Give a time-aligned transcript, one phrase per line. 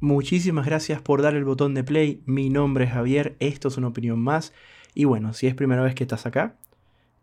[0.00, 2.22] Muchísimas gracias por dar el botón de play.
[2.26, 4.52] Mi nombre es Javier, esto es una opinión más.
[4.94, 6.56] Y bueno, si es primera vez que estás acá,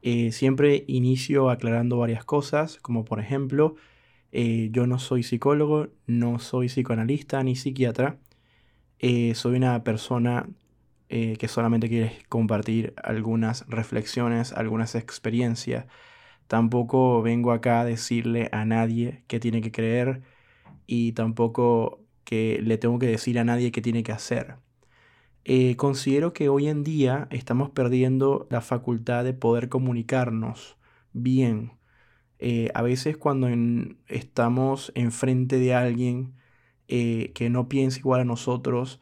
[0.01, 3.75] eh, siempre inicio aclarando varias cosas, como por ejemplo,
[4.31, 8.17] eh, yo no soy psicólogo, no soy psicoanalista ni psiquiatra.
[8.99, 10.49] Eh, soy una persona
[11.09, 15.85] que solamente quiere compartir algunas reflexiones, algunas experiencias.
[16.47, 20.23] Tampoco vengo acá a decirle a nadie qué tiene que creer
[20.87, 24.57] y tampoco que le tengo que decir a nadie qué tiene que hacer.
[25.45, 30.77] Eh, considero que hoy en día estamos perdiendo la facultad de poder comunicarnos
[31.13, 31.73] bien.
[32.39, 33.49] Eh, a veces cuando
[34.07, 36.33] estamos enfrente de alguien
[36.87, 39.01] eh, que no piensa igual a nosotros,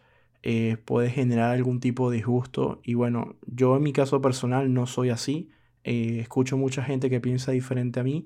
[0.86, 2.82] puede generar algún tipo de disgusto.
[2.84, 5.52] Y bueno, yo en mi caso personal no soy así.
[5.84, 8.26] escucho mucha gente que piensa diferente a mí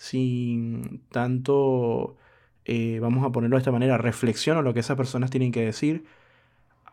[0.00, 2.16] sin tanto
[2.72, 6.04] eh, vamos a ponerlo de esta manera, reflexiono lo que esas personas tienen que decir.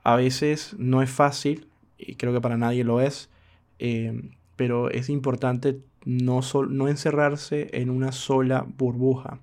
[0.02, 1.68] A veces no es fácil,
[2.00, 3.30] y creo que para nadie lo es,
[3.78, 9.40] eh, pero es importante no, no encerrarse en una sola burbuja,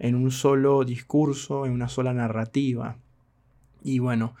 [0.00, 2.96] en un solo discurso, en una sola narrativa.
[3.84, 4.34] Y bueno,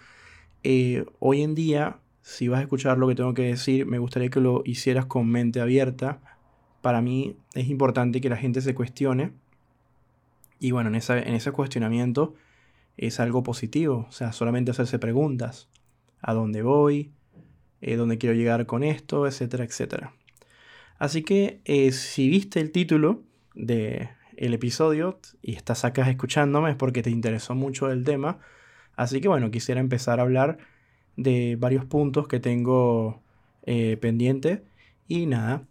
[0.64, 4.30] eh, hoy en día, si vas a escuchar lo que tengo que decir, me gustaría
[4.30, 6.18] que lo hicieras con mente abierta.
[6.82, 9.30] Para mí es importante que la gente se cuestione
[10.60, 12.34] y bueno, en, en ese cuestionamiento
[12.96, 15.68] es algo positivo, o sea, solamente hacerse preguntas.
[16.20, 17.12] ¿A dónde voy?
[17.80, 19.26] Eh, ¿Dónde quiero llegar con esto?
[19.26, 20.12] Etcétera, etcétera.
[20.98, 23.22] Así que eh, si viste el título
[23.54, 28.38] del el episodio y estás acá escuchándome es porque te interesó mucho el tema.
[28.96, 30.58] Así que bueno, quisiera empezar a hablar
[31.16, 33.22] de varios puntos que tengo
[33.64, 34.62] eh, pendiente.
[35.08, 35.64] Y nada,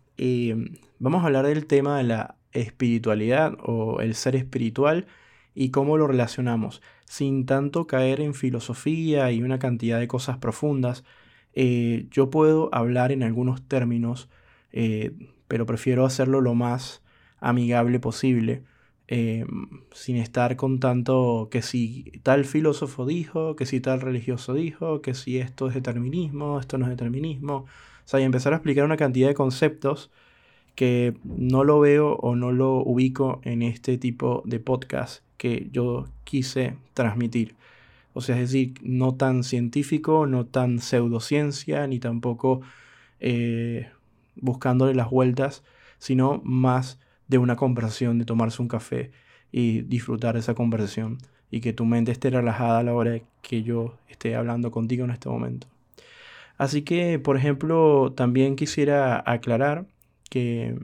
[0.98, 5.08] vamos a hablar del tema de la espiritualidad o el ser espiritual
[5.54, 11.04] y cómo lo relacionamos, sin tanto caer en filosofía y una cantidad de cosas profundas.
[11.54, 14.30] Eh, yo puedo hablar en algunos términos,
[14.72, 15.12] eh,
[15.48, 17.04] pero prefiero hacerlo lo más
[17.40, 18.64] amigable posible,
[19.08, 19.46] eh,
[19.92, 25.16] sin estar con tanto que si tal filósofo dijo, que si tal religioso dijo, que
[25.16, 27.56] si esto es determinismo, esto no es determinismo.
[27.66, 27.68] O
[28.06, 30.12] sea, y empezar a explicar una cantidad de conceptos
[30.80, 36.06] que no lo veo o no lo ubico en este tipo de podcast que yo
[36.24, 37.58] quise transmitir.
[38.14, 42.62] O sea, es decir, no tan científico, no tan pseudociencia, ni tampoco
[43.20, 43.90] eh,
[44.38, 45.66] buscándole las vueltas,
[45.98, 46.98] sino más
[47.28, 49.12] de una conversación, de tomarse un café
[49.52, 51.18] y disfrutar esa conversación
[51.52, 55.12] y que tu mente esté relajada a la hora que yo esté hablando contigo en
[55.12, 55.68] este momento.
[56.58, 59.86] Así que, por ejemplo, también quisiera aclarar
[60.30, 60.78] que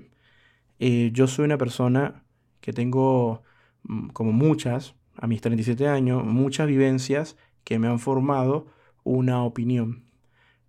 [0.79, 2.23] eh, yo soy una persona
[2.61, 3.43] que tengo,
[3.83, 8.67] mm, como muchas, a mis 37 años, muchas vivencias que me han formado
[9.03, 10.03] una opinión.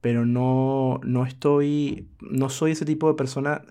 [0.01, 3.63] Pero no, no estoy, no soy ese tipo de persona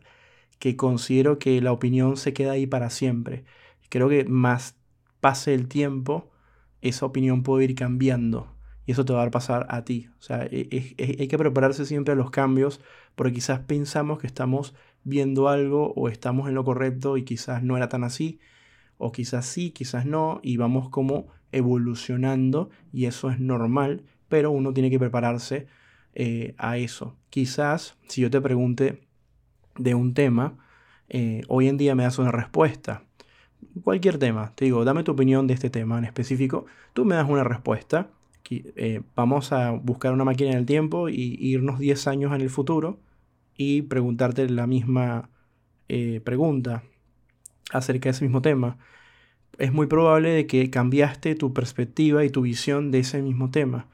[0.60, 3.46] que considero que la opinión se queda ahí para siempre.
[3.90, 4.78] Creo que más
[5.22, 6.32] pase el tiempo,
[6.82, 8.56] esa opinión puede ir cambiando
[8.86, 10.10] y eso te va a pasar a ti.
[10.20, 12.82] O sea, e, e, e, hay que prepararse siempre a los cambios
[13.16, 17.78] porque quizás pensamos que estamos viendo algo o estamos en lo correcto y quizás no
[17.78, 18.40] era tan así,
[18.98, 24.74] o quizás sí, quizás no, y vamos como evolucionando y eso es normal, pero uno
[24.74, 25.68] tiene que prepararse
[26.16, 27.16] eh, a eso.
[27.30, 29.08] Quizás si yo te pregunte
[29.78, 30.58] de un tema,
[31.08, 33.04] eh, hoy en día me das una respuesta.
[33.84, 37.30] Cualquier tema, te digo, dame tu opinión de este tema en específico, tú me das
[37.30, 38.10] una respuesta.
[38.50, 43.00] Eh, vamos a buscar una máquina del tiempo y irnos 10 años en el futuro
[43.58, 45.30] y preguntarte la misma
[45.88, 46.84] eh, pregunta
[47.72, 48.78] acerca de ese mismo tema,
[49.58, 53.88] es muy probable de que cambiaste tu perspectiva y tu visión de ese mismo tema.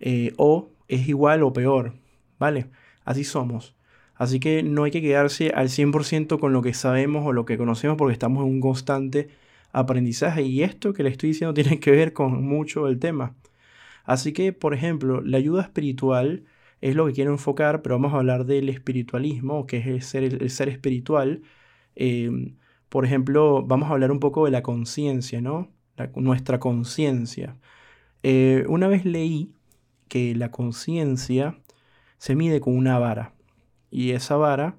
[0.00, 1.94] Eh, o es igual o peor,
[2.38, 2.66] ¿vale?
[3.04, 3.74] Así somos.
[4.14, 7.56] Así que no hay que quedarse al 100% con lo que sabemos o lo que
[7.56, 9.28] conocemos porque estamos en un constante
[9.72, 13.34] aprendizaje y esto que le estoy diciendo tiene que ver con mucho el tema.
[14.04, 16.44] Así que, por ejemplo, la ayuda espiritual
[16.80, 20.24] es lo que quiero enfocar, pero vamos a hablar del espiritualismo, que es el ser,
[20.24, 21.42] el ser espiritual.
[21.94, 22.56] Em,
[22.88, 25.72] por ejemplo, vamos a hablar un poco de la conciencia, ¿no?
[26.16, 27.56] nuestra conciencia.
[28.22, 29.52] Eh, una vez leí
[30.08, 31.58] que la conciencia
[32.18, 33.34] se mide con una vara.
[33.90, 34.78] Y esa vara,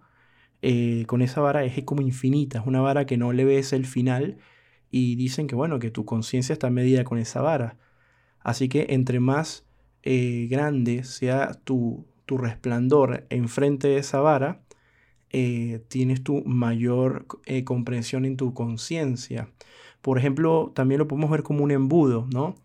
[0.62, 3.86] eh, con esa vara es como infinita, es una vara que no le ves el
[3.86, 4.38] final.
[4.92, 7.78] Y dicen que, bueno, que tu conciencia está medida con esa vara.
[8.40, 9.69] Así que entre más
[10.04, 14.62] eh, grande sea tu, tu, resplandor enfrente de esa vara,
[15.32, 19.50] eh, tienes tu mayor eh, comprensión en tu conciencia.
[20.02, 22.56] Por ejemplo, también lo podemos ver como un embudo, ¿no?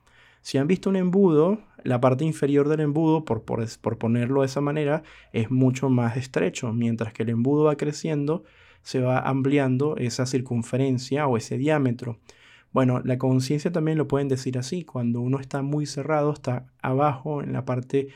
[0.42, 4.46] Si han visto un embudo, la parte inferior del embudo, por, por, por, ponerlo de
[4.46, 5.02] esa manera,
[5.32, 8.44] es mucho más estrecho, mientras que el embudo va creciendo,
[8.82, 12.18] se va ampliando esa circunferencia o ese diámetro.
[12.74, 17.40] Bueno, la conciencia también lo pueden decir así, cuando uno está muy cerrado, está abajo
[17.40, 18.08] en la parte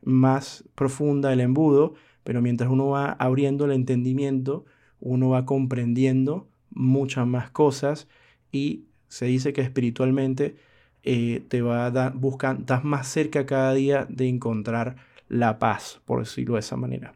[0.00, 4.64] más profunda del embudo, pero mientras uno va abriendo el entendimiento,
[5.00, 8.06] uno va comprendiendo muchas más cosas
[8.52, 10.54] y se dice que espiritualmente
[11.02, 12.14] eh, te va a dar,
[12.60, 14.94] estás más cerca cada día de encontrar
[15.28, 17.14] la paz, por decirlo de esa manera.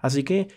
[0.00, 0.48] Así que,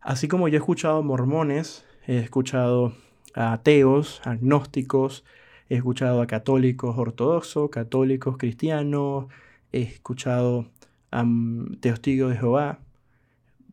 [0.00, 2.92] así como yo he escuchado mormones, he escuchado
[3.34, 5.24] a ateos, agnósticos,
[5.68, 9.26] he escuchado a católicos ortodoxos, católicos cristianos,
[9.72, 10.70] he escuchado
[11.10, 11.24] a
[11.80, 12.80] testigos de Jehová,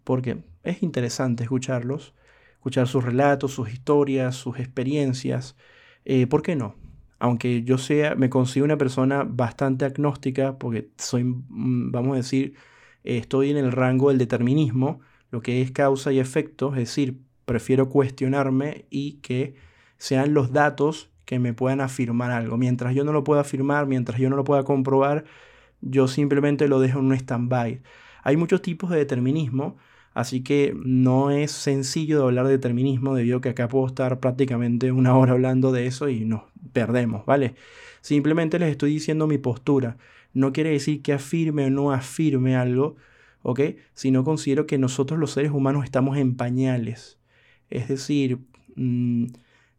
[0.04, 2.14] porque es interesante escucharlos,
[2.54, 5.56] escuchar sus relatos, sus historias, sus experiencias.
[6.06, 6.76] Eh, ¿Por qué no?
[7.20, 12.56] Aunque yo sea, me considero una persona bastante agnóstica, porque soy, mm, vamos a decir,
[13.04, 15.02] estoy en el rango del determinismo,
[15.32, 17.20] lo que es causa y efecto, es decir,
[17.50, 19.56] prefiero cuestionarme y que
[19.98, 22.58] sean los datos que me puedan afirmar algo.
[22.58, 25.26] Mientras yo no lo pueda afirmar, mientras yo no lo pueda comprobar,
[25.82, 27.82] yo simplemente lo dejo en un stand-by.
[28.22, 29.78] Hay muchos tipos de determinismo,
[30.14, 34.20] así que no es sencillo de hablar de determinismo, debido a que acá puedo estar
[34.20, 37.56] prácticamente una hora hablando de eso y nos perdemos, ¿vale?
[38.02, 39.98] Simplemente les estoy diciendo mi postura.
[40.36, 42.96] No quiere decir que afirme o no afirme algo,
[43.42, 43.62] ¿ok?
[43.94, 47.19] Sino considero que nosotros los seres humanos estamos en pañales.
[47.70, 48.40] Es decir,
[48.76, 49.26] mm,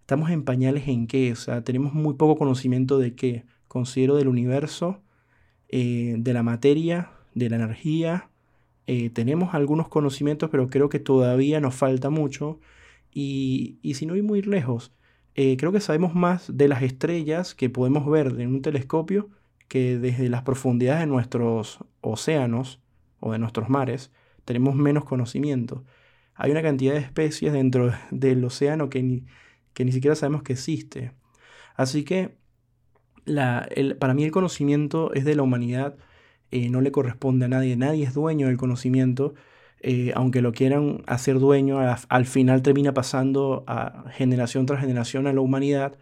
[0.00, 3.44] estamos en pañales en qué, o sea, tenemos muy poco conocimiento de qué.
[3.68, 5.02] Considero del universo,
[5.68, 8.30] eh, de la materia, de la energía.
[8.86, 12.60] Eh, tenemos algunos conocimientos, pero creo que todavía nos falta mucho.
[13.12, 14.92] Y, y si no ir muy lejos,
[15.34, 19.30] eh, creo que sabemos más de las estrellas que podemos ver en un telescopio
[19.68, 22.80] que desde las profundidades de nuestros océanos
[23.20, 24.10] o de nuestros mares
[24.44, 25.84] tenemos menos conocimiento
[26.40, 29.26] hay una cantidad de especies dentro del océano que ni,
[29.74, 31.12] que ni siquiera sabemos que existe.
[31.76, 32.38] Así que
[33.98, 35.96] para mí el conocimiento es de la humanidad,
[36.50, 39.34] eh, no le corresponde a nadie, nadie es dueño del conocimiento,
[39.82, 45.32] eh, aunque lo quieran hacer dueño, al final termina pasando a generación tras generación a
[45.34, 45.98] la humanidad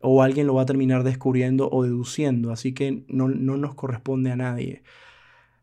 [0.00, 4.36] o alguien lo va a terminar descubriendo o deduciendo, así que no, nos corresponde a
[4.36, 4.82] nadie.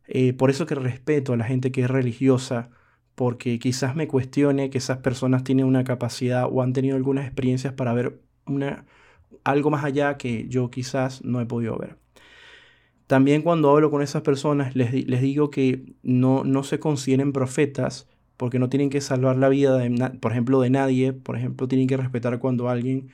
[0.07, 2.69] Eh, por eso que respeto a la gente que es religiosa,
[3.19, 7.73] porque quizás me cuestione que esas personas tienen una capacidad o han tenido algunas experiencias
[7.73, 8.85] para ver una,
[9.43, 11.97] algo más allá que yo quizás no he podido ver.
[13.07, 18.07] También cuando hablo con esas personas les, les digo que no, no se consideren profetas
[18.37, 21.11] porque no tienen que salvar la vida, de, por ejemplo, de nadie.
[21.11, 23.09] Por ejemplo, tienen que respetar cuando alguien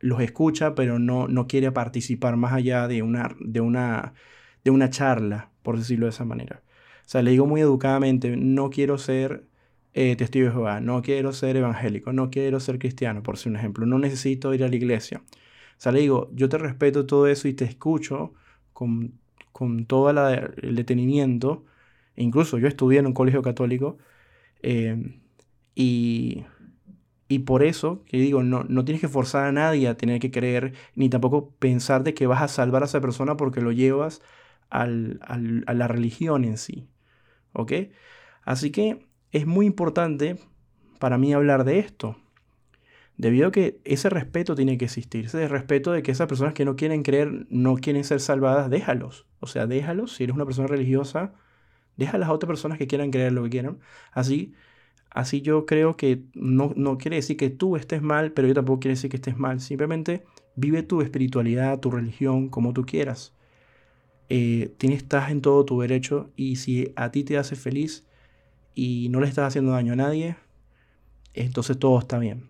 [0.00, 4.12] los escucha, pero no, no quiere participar más allá de una, de, una,
[4.64, 6.62] de una charla, por decirlo de esa manera.
[7.06, 9.45] O sea, le digo muy educadamente, no quiero ser
[9.96, 13.56] eh, testigo de Jehová, no quiero ser evangélico, no quiero ser cristiano, por ser un
[13.56, 15.22] ejemplo, no necesito ir a la iglesia.
[15.78, 18.34] O sea, le digo, yo te respeto todo eso y te escucho
[18.74, 19.18] con,
[19.52, 21.64] con todo el detenimiento.
[22.16, 23.98] E incluso yo estudié en un colegio católico
[24.62, 25.18] eh,
[25.74, 26.44] y,
[27.28, 30.30] y, por eso, que digo, no, no tienes que forzar a nadie a tener que
[30.30, 34.22] creer, ni tampoco pensar de que vas a salvar a esa persona porque lo llevas
[34.70, 36.88] al, al, a la religión en sí.
[37.52, 37.72] ¿Ok?
[38.44, 40.38] Así que es muy importante
[40.98, 42.16] para mí hablar de esto.
[43.16, 46.66] Debido a que ese respeto tiene que existir, ese respeto de que esas personas que
[46.66, 49.26] no quieren creer, no quieren ser salvadas, déjalos.
[49.40, 51.32] O sea, déjalos, si eres una persona religiosa,
[51.96, 53.78] deja a las otras personas que quieran creer lo que quieran.
[54.12, 54.54] Así,
[55.10, 58.80] así yo creo que no, no quiere decir que tú estés mal, pero yo tampoco
[58.80, 59.60] quiere decir que estés mal.
[59.60, 63.36] Simplemente vive tu espiritualidad, tu religión, como tú quieras
[64.28, 68.05] eh, tienes, estás en todo tu derecho y si a ti te hace feliz
[68.76, 70.36] y no le estás haciendo daño a nadie,
[71.34, 72.48] entonces todo está bien.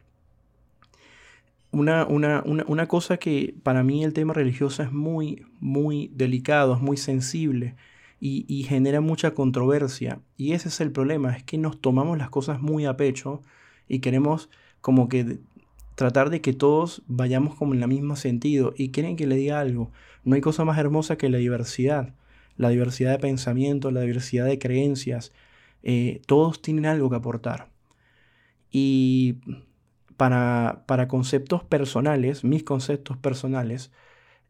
[1.71, 6.75] Una, una, una, una, cosa que para mí el tema religioso es muy, muy delicado,
[6.75, 7.77] es muy sensible
[8.21, 10.21] y, y, genera mucha controversia.
[10.37, 13.43] Y ese es el problema, es que nos tomamos las cosas muy a pecho
[13.89, 15.39] y queremos como que
[15.97, 18.73] tratar de que todos vayamos como en el mismo sentido.
[18.77, 19.91] Y quieren que le diga algo.
[20.25, 22.15] No hay cosa más hermosa que la diversidad.
[22.57, 25.33] La diversidad de pensamientos, la diversidad de creencias.
[25.89, 27.71] Eh, todos tienen algo que aportar.
[28.73, 29.37] Y
[30.17, 33.93] para, para conceptos personales, mis conceptos personales,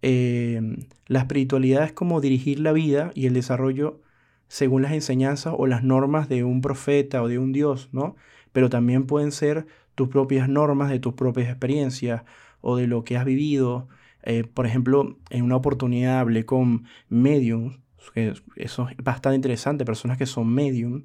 [0.00, 0.62] eh,
[1.06, 4.00] la espiritualidad es como dirigir la vida y el desarrollo
[4.48, 8.16] según las enseñanzas o las normas de un profeta o de un Dios, ¿no?
[8.52, 12.22] Pero también pueden ser tus propias normas, de tus propias experiencias
[12.62, 13.88] o de lo que has vivido.
[14.22, 17.82] Eh, por ejemplo, en una oportunidad hablé con medium,
[18.14, 21.02] que eso es bastante interesante, personas que son medium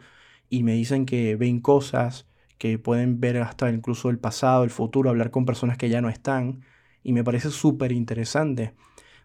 [0.52, 2.28] y me dicen que ven cosas,
[2.60, 6.10] que pueden ver hasta incluso el pasado, el futuro, hablar con personas que ya no
[6.10, 6.62] están
[7.04, 8.74] y me parece súper interesante.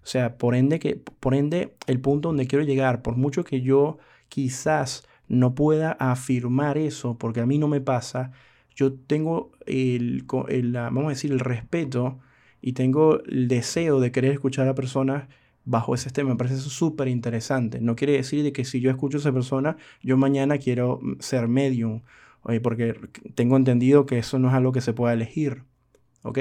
[0.05, 3.61] O sea, por ende, que, por ende, el punto donde quiero llegar, por mucho que
[3.61, 8.31] yo quizás no pueda afirmar eso, porque a mí no me pasa,
[8.77, 12.21] yo tengo el, vamos a decir, el respeto
[12.63, 15.29] y tengo el deseo de querer escuchar a personas
[15.67, 16.31] bajo ese sistema.
[16.31, 17.81] Me parece súper interesante.
[17.81, 21.17] No quiere decir de que si yo escucho a esa persona, yo mañana quiero mm,
[21.21, 22.01] ser medium,
[22.63, 22.95] porque
[23.35, 25.65] tengo entendido que eso no es algo que se pueda elegir.
[26.23, 26.39] ¿ok?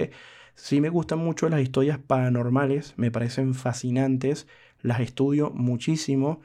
[0.55, 4.47] Sí me gustan mucho las historias paranormales, me parecen fascinantes,
[4.81, 6.41] las estudio muchísimo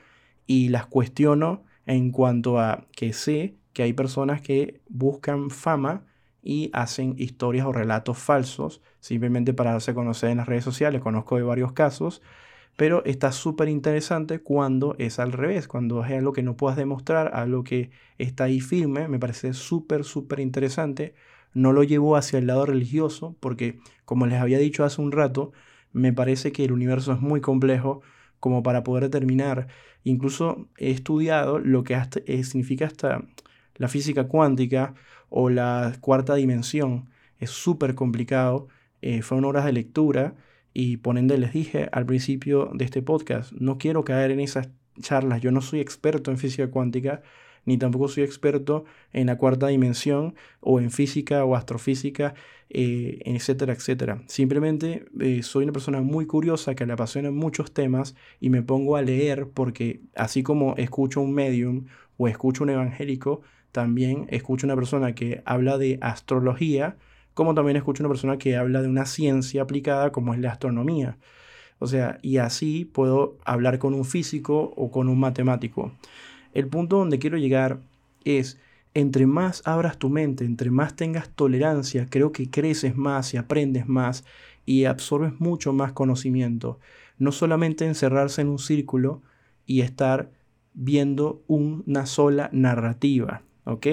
[0.46, 6.06] y las cuestiono en cuanto a que sé que hay personas que buscan fama
[6.42, 11.00] y hacen historias o relatos falsos simplemente para darse a conocer en las redes sociales.
[11.02, 12.22] Conozco de varios casos,
[12.80, 17.30] pero está súper interesante cuando es al revés, cuando es algo que no puedas demostrar,
[17.34, 19.06] algo que está ahí firme.
[19.06, 21.14] Me parece súper, súper interesante.
[21.52, 25.52] No lo llevo hacia el lado religioso porque, como les había dicho hace un rato,
[25.92, 28.00] me parece que el universo es muy complejo
[28.38, 29.68] como para poder determinar.
[30.02, 33.26] Incluso he estudiado lo que eh, significa hasta
[33.74, 34.94] la física cuántica
[35.28, 37.10] o la cuarta dimensión.
[37.38, 38.68] Es súper complicado.
[39.02, 40.34] Eh, fueron horas de lectura
[40.72, 44.70] y por ende les dije al principio de este podcast, no quiero caer en esas
[45.00, 45.40] charlas.
[45.40, 47.22] Yo no soy experto en física cuántica
[47.64, 52.34] ni tampoco soy experto en la cuarta dimensión o en física o astrofísica,
[52.68, 54.22] eh, etcétera, etcétera.
[54.26, 58.96] Simplemente eh, soy una persona muy curiosa que le apasionan muchos temas y me pongo
[58.96, 61.86] a leer porque así como escucho un medium
[62.16, 66.96] o escucho un evangélico, también escucho una persona que habla de astrología,
[67.40, 71.16] como también escucho una persona que habla de una ciencia aplicada como es la astronomía.
[71.78, 75.90] O sea, y así puedo hablar con un físico o con un matemático.
[76.52, 77.80] El punto donde quiero llegar
[78.26, 78.58] es,
[78.92, 83.88] entre más abras tu mente, entre más tengas tolerancia, creo que creces más y aprendes
[83.88, 84.22] más
[84.66, 86.78] y absorbes mucho más conocimiento.
[87.16, 89.22] No solamente encerrarse en un círculo
[89.64, 90.30] y estar
[90.74, 93.86] viendo una sola narrativa, ¿ok?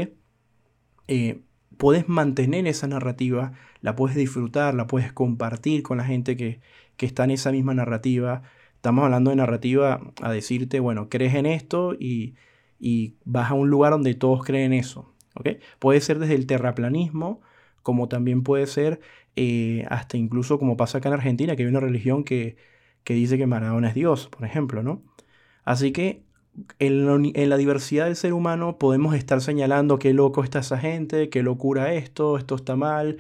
[1.08, 1.40] Eh,
[1.78, 6.60] puedes mantener esa narrativa, la puedes disfrutar, la puedes compartir con la gente que,
[6.98, 8.44] que está en esa misma narrativa.
[8.76, 12.36] Estamos hablando de narrativa a decirte, bueno, crees en esto y
[12.80, 15.14] y vas a un lugar donde todos creen eso.
[15.80, 17.42] Puede ser desde el terraplanismo,
[17.84, 19.00] como también puede ser
[19.36, 22.58] eh, hasta incluso como pasa acá en Argentina, que hay una religión que,
[23.06, 25.04] dice que Maradona es Dios, por ejemplo, ¿no?
[25.64, 26.24] Así que
[26.80, 31.44] en, la diversidad del ser humano podemos estar señalando qué loco está esa gente, qué
[31.44, 33.18] locura esto, esto está mal,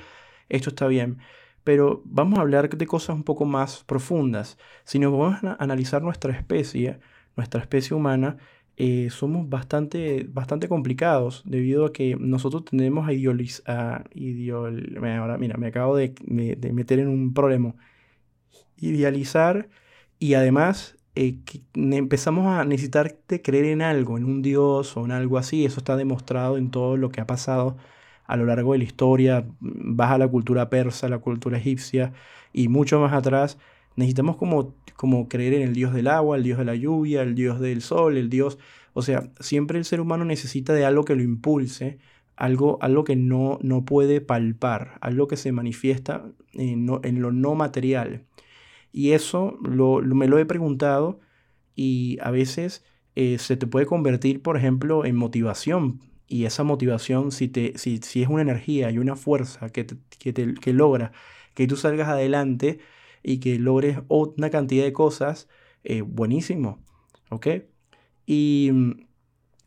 [0.49, 1.19] esto está bien.
[1.63, 4.57] Pero vamos a hablar de cosas un poco más profundas.
[4.85, 6.99] Si nos vamos a analizar nuestra especie,
[7.35, 8.37] nuestra especie humana,
[8.77, 14.09] eh, somos bastante, bastante complicados debido a que nosotros tendemos a idealizar,
[15.19, 16.13] ahora mira, me acabo de,
[16.73, 17.75] meter en un problema,
[18.77, 19.69] idealizar
[20.19, 21.39] y además eh,
[21.73, 25.97] empezamos a necesitar creer en algo, en un dios o en algo así, eso está
[25.97, 27.77] demostrado en todo lo que ha pasado
[28.25, 32.13] a lo largo de la historia, vas a la cultura persa, la cultura egipcia
[32.53, 33.57] y mucho más atrás,
[33.95, 37.35] necesitamos como, como creer en el dios del agua, el dios de la lluvia, el
[37.35, 38.57] dios del sol, el dios...
[38.93, 41.99] O sea, siempre el ser humano necesita de algo que lo impulse,
[42.35, 48.25] algo, algo que no, no puede palpar, algo que se manifiesta en, lo no material.
[48.97, 51.19] Y eso lo, me lo he preguntado
[51.75, 52.83] y a veces
[53.15, 56.01] eh, se te puede convertir, por ejemplo, en motivación.
[56.27, 59.85] Y esa motivación, si, te, si, si es una energía y una fuerza que,
[60.19, 61.11] que, que logra
[61.53, 62.79] que tú salgas adelante,
[63.27, 65.49] y que logres una cantidad de cosas,
[65.83, 66.79] eh, buenísimo.
[67.29, 67.47] ¿Ok?
[68.25, 68.91] Y mm,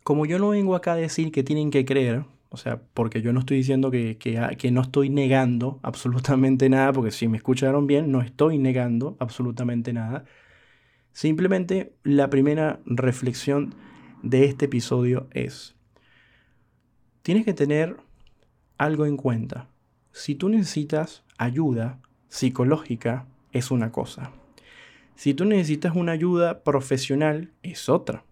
[0.02, 3.32] como yo no vengo acá a decir que tienen que creer, o sea, porque yo
[3.32, 8.10] no estoy diciendo que, que, no estoy negando absolutamente nada, porque si me escucharon bien,
[8.10, 10.24] no estoy negando absolutamente nada.
[11.12, 13.74] Simplemente la primera reflexión
[14.22, 15.76] de este episodio es,
[17.22, 17.96] tienes que tener
[18.78, 19.68] algo en cuenta.
[20.12, 24.32] Si tú necesitas ayuda psicológica, es una cosa.
[25.14, 28.24] Si tú necesitas una ayuda profesional, es otra.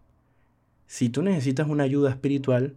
[0.86, 2.76] Si tú necesitas una ayuda espiritual,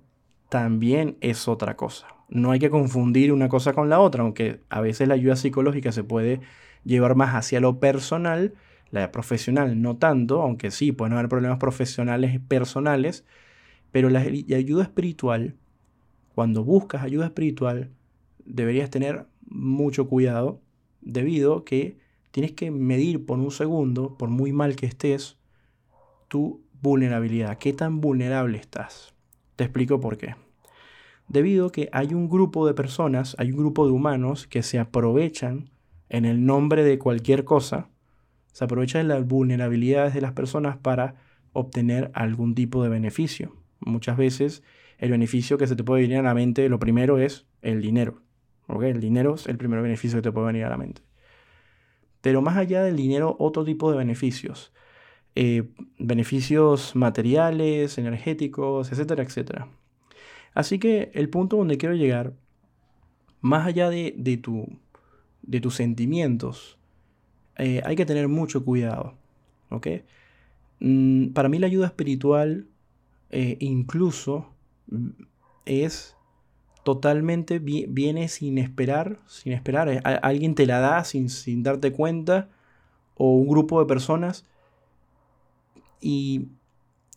[0.52, 2.08] también es otra cosa.
[2.28, 5.94] No hay que confundir una cosa con la otra, aunque a veces la ayuda psicológica
[5.94, 6.42] se puede
[6.84, 8.54] llevar más hacia lo personal,
[8.90, 13.24] la profesional no tanto, aunque sí pueden haber problemas profesionales personales,
[13.94, 15.56] pero la, la ayuda espiritual,
[16.36, 17.90] cuando buscas ayuda espiritual,
[18.44, 20.60] deberías tener mucho cuidado
[21.00, 21.98] debido a que
[22.32, 25.38] tienes que medir por un segundo, por muy mal que estés,
[26.28, 27.58] tu vulnerabilidad.
[27.58, 29.14] ¿Qué tan vulnerable estás?
[29.62, 30.34] Te explico por qué.
[31.28, 34.80] Debido a que hay un grupo de personas, hay un grupo de humanos que se
[34.80, 35.70] aprovechan
[36.10, 37.88] en el nombre de cualquier cosa,
[38.54, 41.14] se aprovechan de las vulnerabilidades de las personas para
[41.54, 43.56] obtener algún tipo de beneficio.
[43.82, 44.64] Muchas veces
[44.98, 48.24] el beneficio que se te puede venir a la mente, lo primero es el dinero.
[48.68, 51.04] El dinero es el primer beneficio que te puede venir a la mente.
[52.22, 54.74] Pero más allá del dinero, otro tipo de beneficios.
[55.36, 59.70] Eh, beneficios materiales, energéticos, etcétera, etcétera.
[60.54, 62.34] Así que el punto donde quiero llegar,
[63.40, 64.68] más allá de, tu,
[65.42, 66.78] de tus sentimientos,
[67.58, 69.14] eh, hay que tener mucho cuidado.
[69.70, 69.88] ¿ok?
[70.80, 72.68] Mm, para mí la ayuda espiritual
[73.30, 74.48] eh, incluso
[74.88, 75.10] mm,
[75.66, 76.18] es
[76.84, 80.02] totalmente viene sin esperar, sin esperar.
[80.24, 82.50] Alguien te la da sin, sin darte cuenta
[83.16, 84.46] o un grupo de personas.
[86.02, 86.50] Y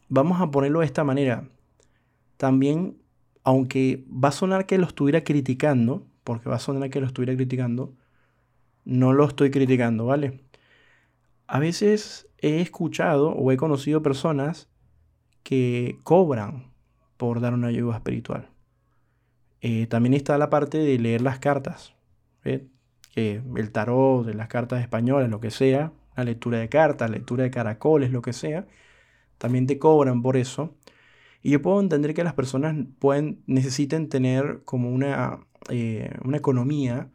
[0.08, 1.48] vamos a ponerlo de esta manera.
[2.36, 2.98] También,
[3.42, 7.34] aunque va a sonar que lo estuviera criticando, porque va a sonar que lo estuviera
[7.34, 7.94] criticando,
[8.84, 10.40] no lo estoy criticando, ¿vale?
[11.46, 14.68] A veces he escuchado o he conocido personas
[15.42, 16.72] que cobran
[17.16, 18.48] por dar una ayuda espiritual.
[19.60, 21.94] Eh, también está la parte de leer las cartas,
[22.42, 27.44] que el tarot, de las cartas españolas, lo que sea, la lectura de cartas, lectura
[27.44, 28.66] de caracoles, lo que sea,
[29.38, 30.76] también te cobran por eso.
[31.42, 35.40] Y yo puedo entender que las personas pueden, necesiten tener como una,
[35.70, 37.10] eh, una economía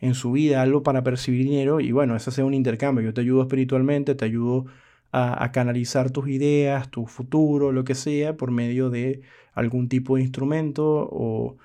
[0.00, 3.04] en su vida, algo para percibir dinero, y bueno, eso sea un intercambio.
[3.04, 4.66] Yo te ayudo espiritualmente, te ayudo
[5.12, 9.22] a, canalizar tus ideas, tu futuro, lo que sea, por medio de
[9.54, 11.56] algún tipo de instrumento o,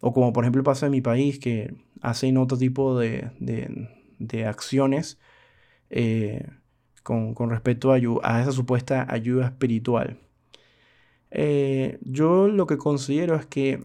[0.00, 3.30] o como por ejemplo pasa en mi país, que hacen otro tipo de,
[4.46, 5.18] acciones
[5.90, 6.46] eh,
[7.02, 7.98] con, respecto a,
[8.40, 10.18] esa supuesta ayuda espiritual.
[11.30, 13.84] Eh, yo lo que considero es que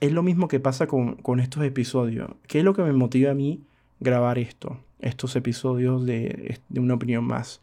[0.00, 2.30] es lo mismo que pasa con, estos episodios.
[2.46, 3.62] ¿Qué es lo que me motiva a mí
[4.00, 4.80] grabar esto?
[5.00, 7.60] Estos episodios de, una opinión más.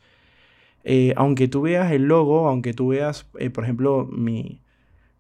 [0.84, 4.62] Eh, aunque tú veas el logo, aunque tú veas, por ejemplo, mi,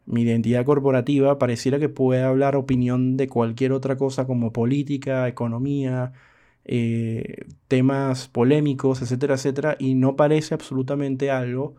[0.05, 6.13] mi identidad corporativa, pareciera que puede hablar opinión de cualquier otra cosa como política, economía,
[6.65, 11.75] eh, temas polémicos, etcétera, etcétera, y no parece absolutamente algo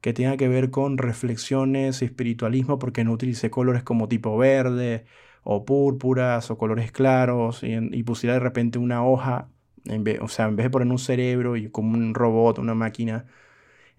[0.00, 5.04] que tenga que ver con reflexiones, espiritualismo, porque no utilicé colores como tipo verde
[5.42, 9.48] o púrpuras o colores claros y, pusiera de repente una hoja,
[9.84, 12.74] en vez, o sea, en vez de poner un cerebro y como un robot, una
[12.74, 13.26] máquina,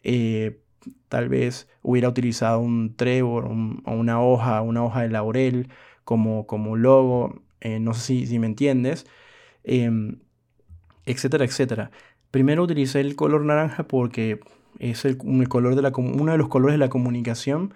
[0.04, 0.60] eh,
[1.10, 3.46] tal vez hubiera utilizado un trébol
[3.86, 5.70] o una hoja, una hoja de laurel
[6.04, 9.06] como, como logo, eh, no sé si, si, me entiendes,
[9.68, 10.20] em,
[11.06, 11.92] etcétera, etcétera.
[12.32, 14.40] Primero utilicé el color naranja porque
[14.80, 17.74] es el, color de la, uno de los colores de la comunicación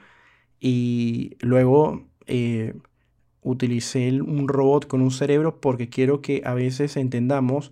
[0.60, 2.73] y luego eh,
[3.41, 7.71] utilicé un robot con un cerebro porque quiero que a veces entendamos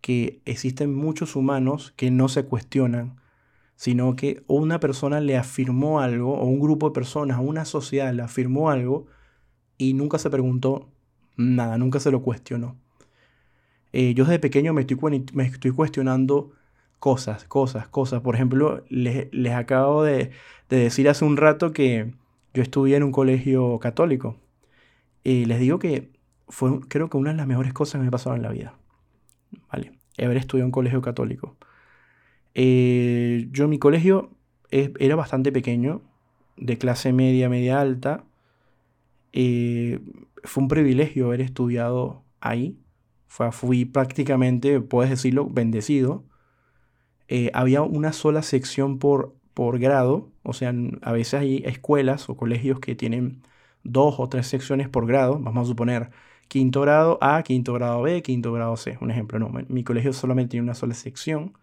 [0.00, 3.20] que existen muchos humanos que no se cuestionan
[3.80, 8.12] sino que una persona le afirmó algo, o un grupo de personas, o una sociedad
[8.12, 9.06] le afirmó algo
[9.78, 10.90] y nunca se preguntó
[11.38, 12.76] nada, nunca se lo cuestionó.
[13.92, 16.52] Eh, yo desde pequeño me estoy, cuestionando
[16.98, 18.20] cosas, cosas, cosas.
[18.20, 20.30] Por ejemplo, les, acabo de,
[20.68, 22.12] decir hace un rato que
[22.54, 24.36] yo estudié en un colegio católico.
[25.24, 26.10] Y les digo que
[26.48, 28.74] fue creo que una de las mejores cosas que me pasaron en la vida.
[29.72, 29.92] ¿Vale?
[30.18, 31.56] Haber estudiado en un colegio católico.
[32.54, 34.30] Eh, yo mi colegio
[34.70, 36.02] era bastante pequeño,
[36.56, 38.24] de clase media, media alta.
[39.32, 40.00] Eh,
[40.44, 42.78] fue un privilegio haber estudiado ahí.
[43.52, 46.24] Fui prácticamente, puedes decirlo, bendecido.
[47.28, 52.36] Eh, había una sola sección por, por grado, o sea, a veces hay escuelas o
[52.36, 53.42] colegios que tienen
[53.84, 56.10] dos o tres secciones por grado, vamos a suponer
[56.48, 60.52] quinto grado A, quinto grado B, quinto grado C, un ejemplo, no, mi colegio solamente
[60.52, 61.54] tiene una sola sección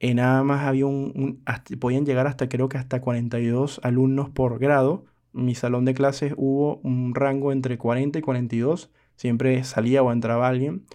[0.00, 1.42] eh, nada más había un,
[1.80, 5.04] podían llegar hasta creo que hasta 42 alumnos por grado.
[5.34, 10.12] En mi salón de clases hubo un rango entre 40 y 42, siempre salía o
[10.12, 10.86] entraba alguien.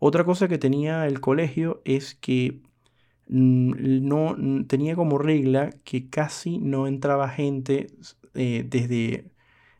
[0.00, 2.60] Otra cosa que tenía el colegio es que
[3.28, 4.36] mm, no
[4.68, 7.88] tenía como regla que casi no entraba gente
[8.34, 9.30] eh, desde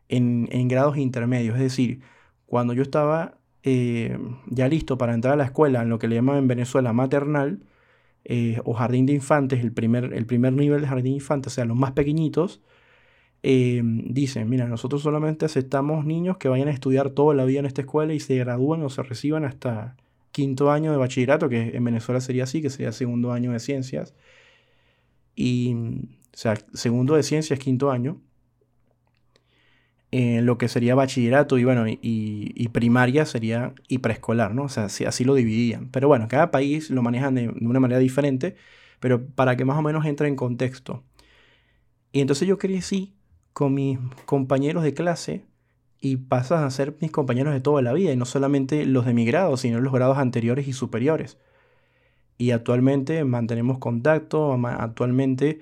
[0.09, 1.57] en, grados intermedios.
[1.57, 2.01] Es decir,
[2.47, 6.17] cuando yo estaba eh, ya listo para entrar a la escuela, en lo que le
[6.17, 7.61] llaman en Venezuela maternal,
[8.25, 11.55] eh, o jardín de infantes, el primer, el primer nivel de jardín de infantes, o
[11.57, 12.63] sea, los más pequeñitos,
[13.47, 17.67] eh, dicen, mira, nosotros solamente aceptamos niños que vayan a estudiar toda la vida en
[17.67, 19.97] esta escuela y se gradúan o se reciban hasta,
[20.35, 24.15] quinto año de bachillerato, que en Venezuela sería así, que sería segundo año de ciencias.
[25.37, 28.21] Y, o sea, segundo de ciencias, quinto año.
[30.11, 34.65] En lo que sería bachillerato y bueno, y, primaria sería y preescolar, ¿no?
[34.65, 35.91] O sea, así, lo dividían.
[35.91, 38.57] Pero bueno, cada país lo manejan de, de una manera diferente,
[39.01, 41.05] pero para que más o menos entre en contexto.
[42.13, 43.14] Y entonces yo crecí
[43.55, 45.45] con mis compañeros de clase
[46.01, 49.15] y pasas a ser mis compañeros de toda la vida, y no solamente los de
[49.15, 51.39] mi grado, sino los grados anteriores y superiores.
[52.37, 55.61] Y actualmente mantenemos contacto, actualmente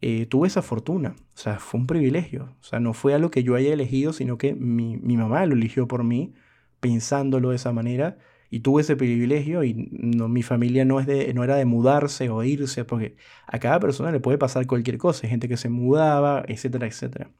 [0.00, 3.44] eh, tuve esa fortuna, o sea, fue un privilegio, o sea, no fue algo que
[3.44, 6.32] yo haya elegido, sino que mi, mamá lo eligió por mí,
[6.80, 8.18] pensándolo de esa manera,
[8.50, 12.28] y tuve ese privilegio y no, mi familia no, es de, no era de mudarse
[12.30, 16.44] o irse, porque a cada persona le puede pasar cualquier cosa, gente que se mudaba,
[16.48, 17.30] etcétera, etcétera.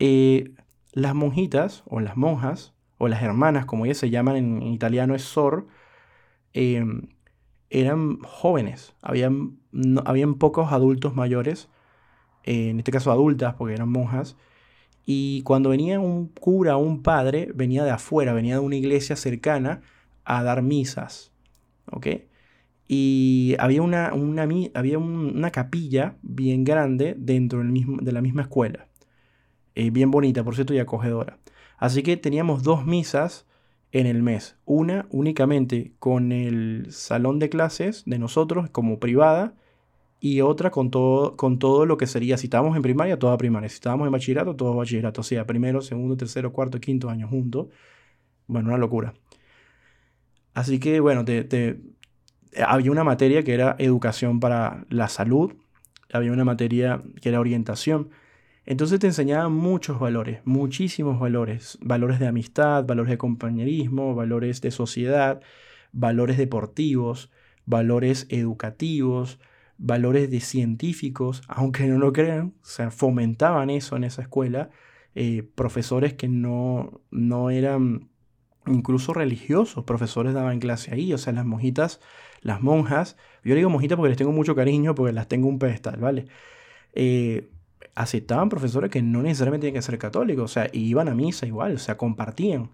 [0.00, 0.52] Eh,
[0.92, 5.22] las monjitas o las monjas o las hermanas, como ellas se llaman en, italiano, es
[5.22, 5.68] sor,
[6.52, 7.08] em,
[7.70, 8.94] eran jóvenes.
[9.02, 9.58] Habían,
[10.04, 11.68] habían pocos adultos mayores,
[12.44, 14.36] en este caso adultas, porque eran monjas.
[15.04, 19.16] Y cuando venía un cura o un padre, venía de afuera, venía de una iglesia
[19.16, 19.82] cercana
[20.24, 21.32] a dar misas.
[21.90, 22.06] ¿Ok?
[22.86, 28.42] Y había una, una había una capilla bien grande dentro del mismo, de la misma
[28.42, 28.86] escuela.
[29.74, 31.38] Eh, bien bonita, por cierto, y acogedora.
[31.78, 33.46] Así que teníamos dos misas
[33.92, 34.56] en el mes.
[34.64, 39.54] Una únicamente con el salón de clases de nosotros como privada
[40.24, 43.68] y otra con todo, con todo lo que sería, si estábamos en primaria, toda primaria,
[43.68, 47.66] si estábamos en bachillerato, todo bachillerato, o sea, primero, segundo, tercero, cuarto, quinto año juntos.
[48.46, 49.14] Bueno, una locura.
[50.54, 51.24] Así que, bueno,
[52.64, 55.54] había una materia que era educación para la salud,
[56.12, 58.10] había una materia que era orientación,
[58.64, 64.70] entonces te enseñaban muchos valores, muchísimos valores, valores de amistad, valores de compañerismo, valores de
[64.70, 65.42] sociedad,
[65.90, 67.32] valores deportivos,
[67.66, 69.40] valores educativos,
[69.82, 74.70] valores de científicos, aunque no lo crean, o sea, fomentaban eso en esa escuela,
[75.14, 78.08] eh, profesores que no, no eran
[78.66, 82.00] incluso religiosos, profesores daban clase ahí, o sea, las monjitas,
[82.42, 85.98] las monjas, yo digo monjitas porque les tengo mucho cariño, porque las tengo un pedestal,
[85.98, 86.26] ¿vale?
[86.94, 87.50] Eh,
[87.96, 91.74] aceptaban profesores que no necesariamente tienen que ser católicos, o sea, iban a misa igual,
[91.74, 92.70] o sea, compartían.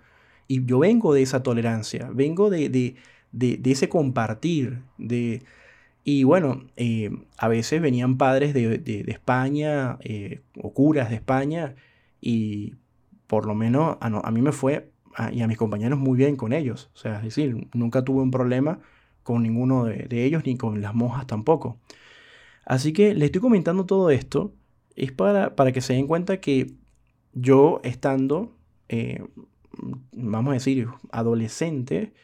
[0.46, 2.96] Y yo vengo de esa tolerancia, vengo de, de,
[3.32, 5.42] de, ese compartir, de...
[6.04, 11.74] Y bueno, eh, a veces venían padres de, de España eh, o curas de España
[12.20, 12.76] y
[13.26, 14.90] por lo menos a, mí me fue
[15.32, 16.90] y a mis compañeros muy bien con ellos.
[16.94, 18.80] O sea, es decir, nunca tuve un problema
[19.22, 21.78] con ninguno de, ellos ni con las monjas tampoco.
[22.64, 24.54] Así que le estoy comentando todo esto
[24.96, 26.72] es para, para que se den cuenta que
[27.34, 28.56] yo estando,
[28.88, 29.22] eh,
[30.12, 32.14] vamos a decir, adolescente,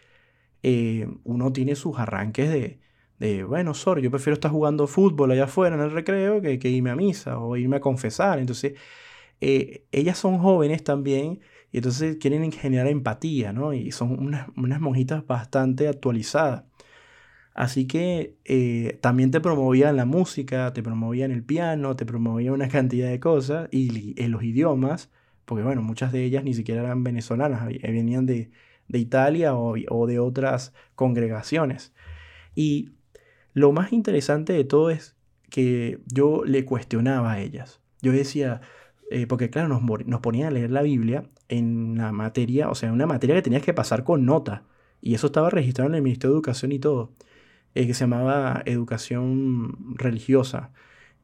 [1.24, 2.80] uno tiene sus arranques de,
[3.24, 6.90] de, bueno, sorry, yo prefiero estar jugando fútbol allá afuera en el recreo que, irme
[6.90, 8.38] a misa o irme a confesar.
[8.38, 8.74] Entonces,
[9.40, 11.40] eh, ellas son jóvenes también
[11.72, 13.74] y entonces quieren generar empatía, ¿no?
[13.74, 16.64] Y son unas, unas monjitas bastante actualizadas.
[17.54, 22.68] Así que eh, también te promovían la música, te promovían el piano, te promovían una
[22.68, 25.10] cantidad de cosas y en los idiomas,
[25.44, 28.50] porque bueno, muchas de ellas ni siquiera eran venezolanas, eh, venían de,
[28.88, 31.94] Italia o, de otras congregaciones.
[32.56, 32.93] Y
[33.54, 35.16] lo más interesante de todo es
[35.50, 37.80] que yo le cuestionaba a ellas.
[38.02, 38.60] Yo decía,
[39.10, 43.06] eh, porque claro, nos, ponían a leer la Biblia en la materia, o sea, una
[43.06, 44.64] materia que tenías que pasar con nota.
[45.00, 47.12] Y eso estaba registrado en el Ministerio de Educación y todo.
[47.74, 50.72] Eh, que se llamaba educación religiosa.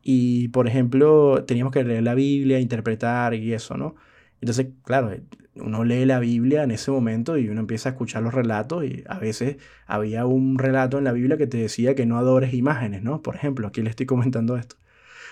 [0.03, 3.97] Y, por ejemplo, teníamos que leer la Biblia, interpretar y eso, ¿no?
[4.40, 5.12] Entonces, claro,
[5.61, 9.05] uno lee la Biblia en ese momento y uno empieza a escuchar los relatos y
[9.09, 13.03] a veces había un relato en la Biblia que te decía que no adores imágenes,
[13.03, 13.23] ¿no?
[13.23, 14.77] Por ejemplo, aquí le estoy comentando esto.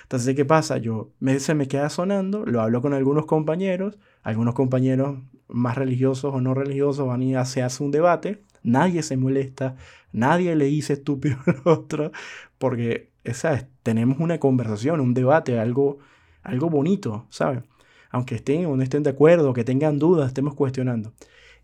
[0.03, 0.79] Entonces, ¿qué pasa?
[0.79, 6.35] Yo me, se me queda sonando, lo hablo con algunos compañeros, algunos compañeros más religiosos
[6.35, 9.77] o no religiosos van y se hace un debate, nadie se molesta,
[10.13, 12.13] nadie le dice estúpido al otro,
[12.59, 15.99] porque esa tenemos una conversación, un debate, algo,
[16.43, 17.63] algo bonito, ¿sabes?
[18.11, 21.13] Aunque estén o no estén de acuerdo, que tengan dudas, estemos cuestionando.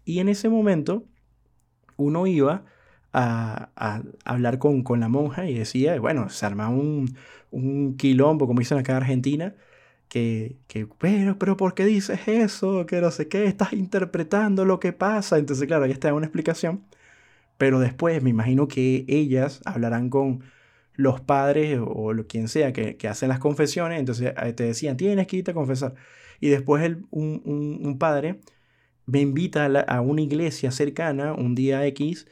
[0.04, 1.04] Y en ese momento
[1.96, 2.64] uno iba
[3.12, 7.16] a, hablar con, con, la monja y decía, bueno, se arma un,
[7.50, 9.54] un quilombo, como dicen acá en Argentina,
[10.09, 12.87] que, que, pero, pero, ¿por qué dices eso?
[12.87, 15.38] Que no sé qué, estás interpretando lo que pasa.
[15.38, 16.85] Entonces, claro, ahí está una explicación.
[17.59, 20.44] Pero después me imagino que ellas hablarán con
[20.94, 24.00] los padres o, quien sea que, que, hacen las confesiones.
[24.00, 25.94] Entonces eh, te decían, tienes que irte a confesar.
[26.40, 28.40] Y después el, un, un, padre
[29.07, 32.27] me invita a, una iglesia cercana un día X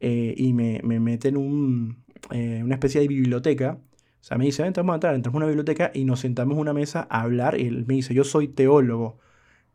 [0.00, 3.78] eh, y me, me mete en un, eh, una especie de biblioteca.
[4.20, 6.54] O sea, me dice, ven, vamos a entrar, entramos a una biblioteca y nos sentamos
[6.56, 7.58] en una mesa a hablar.
[7.60, 9.18] Y él me dice, yo soy teólogo,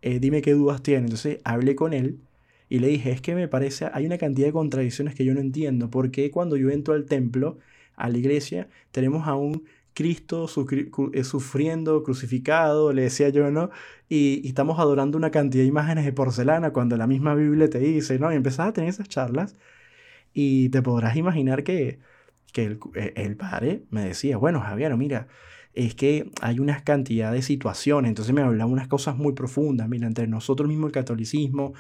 [0.01, 1.01] eh, dime qué dudas tiene.
[1.05, 2.19] Entonces hablé con él
[2.69, 5.39] y le dije, es que me parece, hay una cantidad de contradicciones que yo no
[5.41, 5.89] entiendo.
[5.89, 7.57] Porque cuando yo entro al templo,
[7.95, 10.47] a la iglesia, tenemos a un Cristo
[11.13, 13.69] eh, sufriendo, crucificado, le decía yo, ¿no?
[14.09, 18.19] Y, estamos adorando una cantidad de imágenes de porcelana cuando la misma Biblia te dice,
[18.19, 18.31] ¿no?
[18.31, 19.55] Y empezás a tener esas charlas
[20.33, 21.99] y te podrás imaginar que,
[22.53, 25.27] que eh, el, padre me decía, bueno, Javier, mira,
[25.73, 30.07] es que hay una cantidad de situaciones, entonces me hablaba unas cosas muy profundas, mira,
[30.07, 31.73] entre nosotros mismos el catolicismo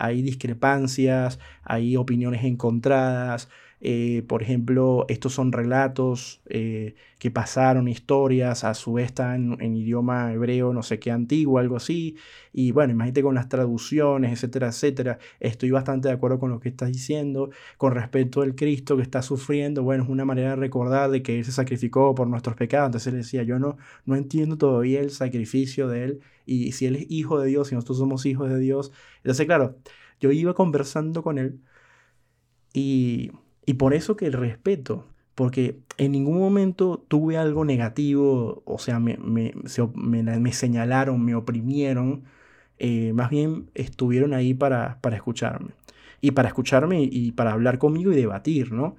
[0.00, 3.50] hay discrepancias, hay opiniones encontradas,
[3.82, 9.74] eh, por ejemplo, estos son relatos eh, que pasaron, historias, a su vez están en,
[9.74, 12.16] idioma hebreo, no sé qué antiguo, algo así.
[12.52, 15.18] Y bueno, imagínate con las traducciones, etcétera, etcétera.
[15.40, 17.50] Estoy bastante de acuerdo con lo que estás diciendo.
[17.78, 21.38] Con respecto al Cristo que está sufriendo, bueno, es una manera de recordar de que
[21.38, 22.88] Él se sacrificó por nuestros pecados.
[22.88, 26.20] Entonces él decía, yo no, no entiendo todavía el sacrificio de Él.
[26.46, 28.92] Y si Él es hijo de Dios y nosotros somos hijos de Dios.
[29.18, 29.78] Entonces, claro,
[30.20, 31.60] yo iba conversando con Él
[32.72, 33.32] y
[33.70, 35.06] y por eso que el respeto,
[35.36, 39.54] porque en ningún momento tuve algo negativo, o sea, me, me,
[39.94, 42.24] me, señalaron, me oprimieron,
[42.80, 45.70] eh, más bien estuvieron ahí para, para escucharme.
[46.20, 48.96] Y para escucharme y para hablar conmigo y debatir, ¿no?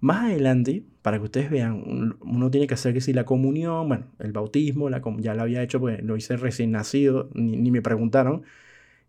[0.00, 4.04] Más adelante, para que ustedes vean, uno tiene que hacer que si la comunión, bueno,
[4.18, 8.42] el bautismo, la, ya lo había hecho, pues lo hice recién nacido, ni, me preguntaron.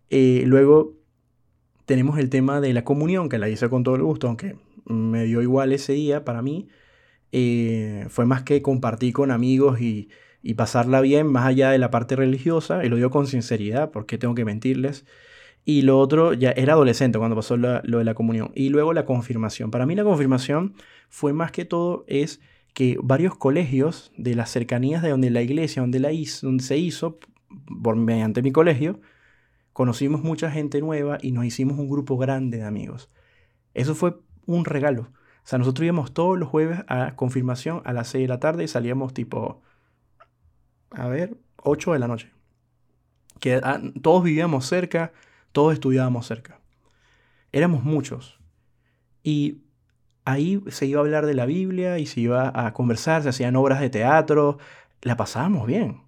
[0.09, 0.93] Eh, luego
[1.85, 4.55] tenemos el tema de la comunión, que la hice con todo el gusto, aunque
[4.85, 6.67] me dio igual ese día para mí.
[7.31, 10.09] Eh, fue más que compartir con amigos y,
[10.55, 14.35] pasarla bien, más allá de la parte religiosa, y lo dio con sinceridad, porque tengo
[14.35, 15.05] que mentirles.
[15.65, 18.51] Y lo otro, ya era adolescente cuando pasó lo, de la comunión.
[18.53, 19.71] Y luego la confirmación.
[19.71, 20.75] Para mí la confirmación
[21.09, 22.41] fue más que todo es
[22.73, 27.19] que varios colegios de las cercanías de donde la iglesia, donde, la hizo, se hizo,
[27.81, 28.99] por, mediante mi colegio,
[29.73, 33.09] conocimos mucha gente nueva y nos hicimos un grupo grande de amigos.
[33.73, 35.03] Eso fue un regalo.
[35.43, 38.63] O sea, nosotros íbamos todos los jueves a confirmación a las 6 de la tarde
[38.63, 39.61] y salíamos tipo,
[40.91, 42.31] a ver, 8 de la noche.
[43.39, 45.11] Que ah, todos vivíamos cerca,
[45.51, 46.59] todos estudiábamos cerca.
[47.51, 48.39] Éramos muchos.
[49.21, 49.63] Y
[50.25, 53.55] ahí se iba a hablar de la Biblia y se iba a conversar, se hacían
[53.55, 54.59] obras de teatro,
[55.01, 56.03] la pasábamos bien.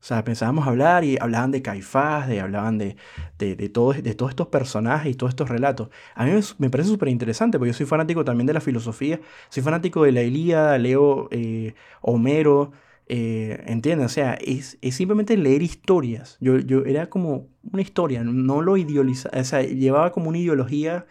[0.00, 2.96] O sea, pensábamos hablar y hablaban de Caifás, de, hablaban de,
[3.38, 5.90] de, de, todos estos personajes y todos estos relatos.
[6.14, 9.62] A mí me, parece súper interesante porque yo soy fanático también de la filosofía, soy
[9.62, 12.72] fanático de la Ilíada, leo eh, Homero,
[13.08, 13.80] eh.
[14.02, 16.38] O sea, es, simplemente leer historias.
[16.40, 21.06] Yo, yo era como una historia, no lo idealizaba, o sea, llevaba como una ideología,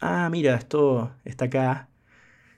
[0.00, 1.88] ah, mira, esto está acá,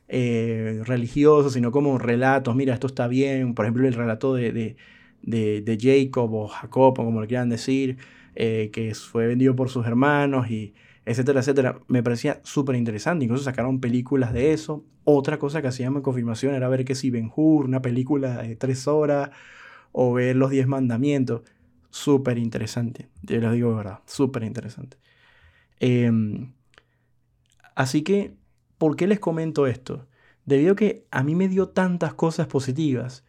[0.08, 4.76] eh, religioso, sino como relatos, mira, esto está bien, por ejemplo, el relato de de,
[5.24, 7.98] Jacob o Jacob, o como lo quieran decir,
[8.34, 10.74] eh, que fue vendido por sus hermanos y
[11.08, 11.80] etcétera, etcétera.
[11.88, 13.24] Me parecía súper interesante.
[13.24, 14.84] Incluso sacaron películas de eso.
[15.04, 18.56] Otra cosa que hacíamos en confirmación era ver que si Ben Hur, una película de
[18.56, 19.30] tres horas,
[19.92, 21.42] o ver los diez mandamientos.
[21.90, 23.08] Súper interesante.
[23.22, 24.98] Yo les digo de verdad, súper interesante.
[25.80, 26.52] Em,
[27.74, 28.34] así que,
[28.78, 30.06] ¿por qué les comento esto?
[30.44, 33.24] Debido a que a mí me dio tantas cosas positivas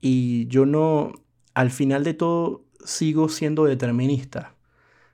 [0.00, 1.12] y yo no,
[1.56, 4.54] al final de todo sigo siendo determinista.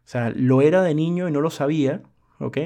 [0.06, 2.02] O sea, lo era de niño y no lo sabía,
[2.40, 2.58] ¿ok?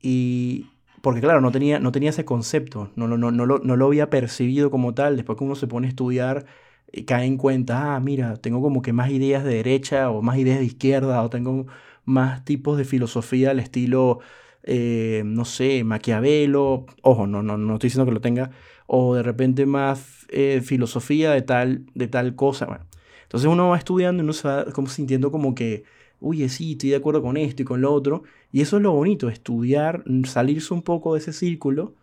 [0.00, 0.66] Y
[1.02, 3.86] porque claro, no tenía, no tenía ese concepto, no, no, no, no, lo, no lo
[3.86, 5.16] había percibido como tal.
[5.16, 6.46] Después que uno se pone a estudiar,
[6.92, 10.38] y cae en cuenta, ah, mira, tengo como que más ideas de derecha o más
[10.38, 11.66] ideas de izquierda o tengo
[12.04, 14.20] más tipos de filosofía al estilo,
[14.62, 16.86] eh, no sé, Maquiavelo.
[17.02, 18.50] Ojo, no, no, no estoy diciendo que lo tenga,
[18.86, 22.66] o de repente más eh, filosofía de tal, de tal cosa.
[22.66, 22.84] Bueno,
[23.22, 25.84] entonces uno va estudiando y uno se va como sintiendo como que,
[26.20, 28.22] oye, sí, estoy de acuerdo con esto y con lo otro.
[28.52, 31.94] Y eso es lo bonito, estudiar, salirse un poco de ese círculo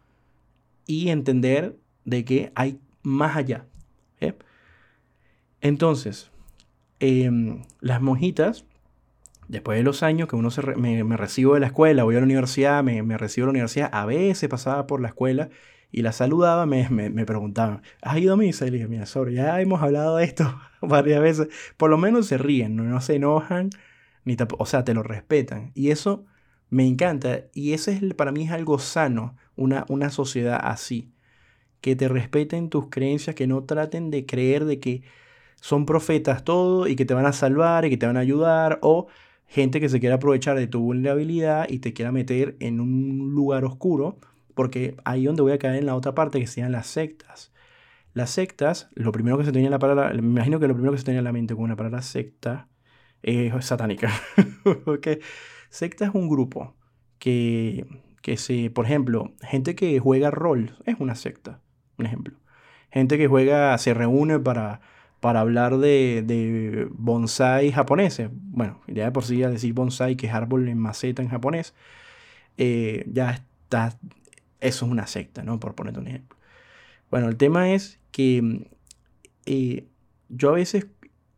[0.86, 3.66] y entender de que hay más allá.
[5.62, 6.32] Entonces,
[7.00, 8.66] em, las monjitas,
[9.48, 12.26] después de los años que uno se me, recibo de la escuela, voy a la
[12.26, 15.50] universidad, me, me recibo la universidad, a veces pasaba por la escuela
[15.92, 18.66] y la saludaba, me, me, preguntaban, ¿has ido a misa?
[18.66, 21.50] Y le dije, mira, sobre, ya hemos hablado de esto varias veces.
[21.78, 23.70] Por lo menos se ríen, no, se enojan,
[24.24, 25.72] ni o sea, te lo respetan.
[25.76, 26.26] Y eso
[26.70, 27.46] me encanta.
[27.54, 31.12] Y ese es, para mí es algo sano, una, una sociedad así.
[31.82, 35.04] Que te respeten tus creencias, que no traten de creer de que
[35.62, 38.80] son profetas todo y que te van a salvar y que te van a ayudar.
[38.82, 39.08] O
[39.48, 43.66] gente que se quiera aprovechar de tu vulnerabilidad y te quiera meter en un lugar
[43.66, 44.18] oscuro,
[44.54, 47.52] porque ahí donde voy a caer en la otra parte que sean las sectas.
[48.14, 50.92] Las sectas, lo primero que se tenía en la palabra, me imagino que lo primero
[50.92, 52.68] que se tenía en la mente con una palabra secta
[53.24, 54.12] es satánica.
[54.86, 55.20] okay.
[55.70, 56.76] Secta es un grupo
[57.20, 57.86] que,
[58.22, 61.62] que se, por ejemplo, gente que juega rol es una secta,
[61.98, 62.36] un ejemplo.
[62.92, 64.82] Gente que juega, se reúne para,
[65.22, 68.30] para hablar de, de bonsai japoneses.
[68.34, 71.74] Bueno, ya de por sí al decir bonsai, que es árbol en maceta en japonés,
[72.58, 73.98] eh, ya está,
[74.62, 75.60] eso es una secta, ¿no?
[75.60, 76.38] Por ponerte un ejemplo.
[77.10, 78.70] Bueno, el tema es que
[79.46, 79.86] eh,
[80.30, 80.88] yo a veces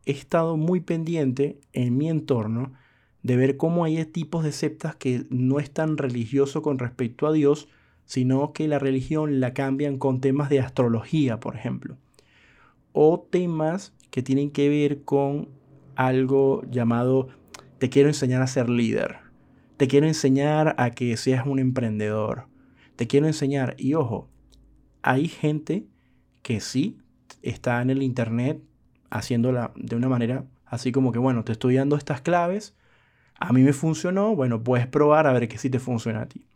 [0.06, 2.72] he estado muy pendiente en mi entorno
[3.22, 7.32] de ver cómo hay tipos de sectas que no es tan religioso con respecto a
[7.32, 7.68] Dios,
[8.04, 11.96] sino que la religión la cambian con temas de astrología, por ejemplo,
[12.92, 15.48] o temas que tienen que ver con
[15.96, 17.28] algo llamado
[17.78, 19.16] te quiero enseñar a ser líder,
[19.76, 22.46] te quiero enseñar a que seas un emprendedor,
[22.96, 24.28] te quiero enseñar, y ojo,
[25.02, 25.86] hay gente
[26.42, 26.98] que sí
[27.42, 28.62] está en el internet
[29.10, 32.76] haciéndola de una manera así como que, bueno, te estoy dando estas claves,
[33.38, 36.46] a mí me funcionó, bueno, puedes probar a ver que sí te funciona a ti.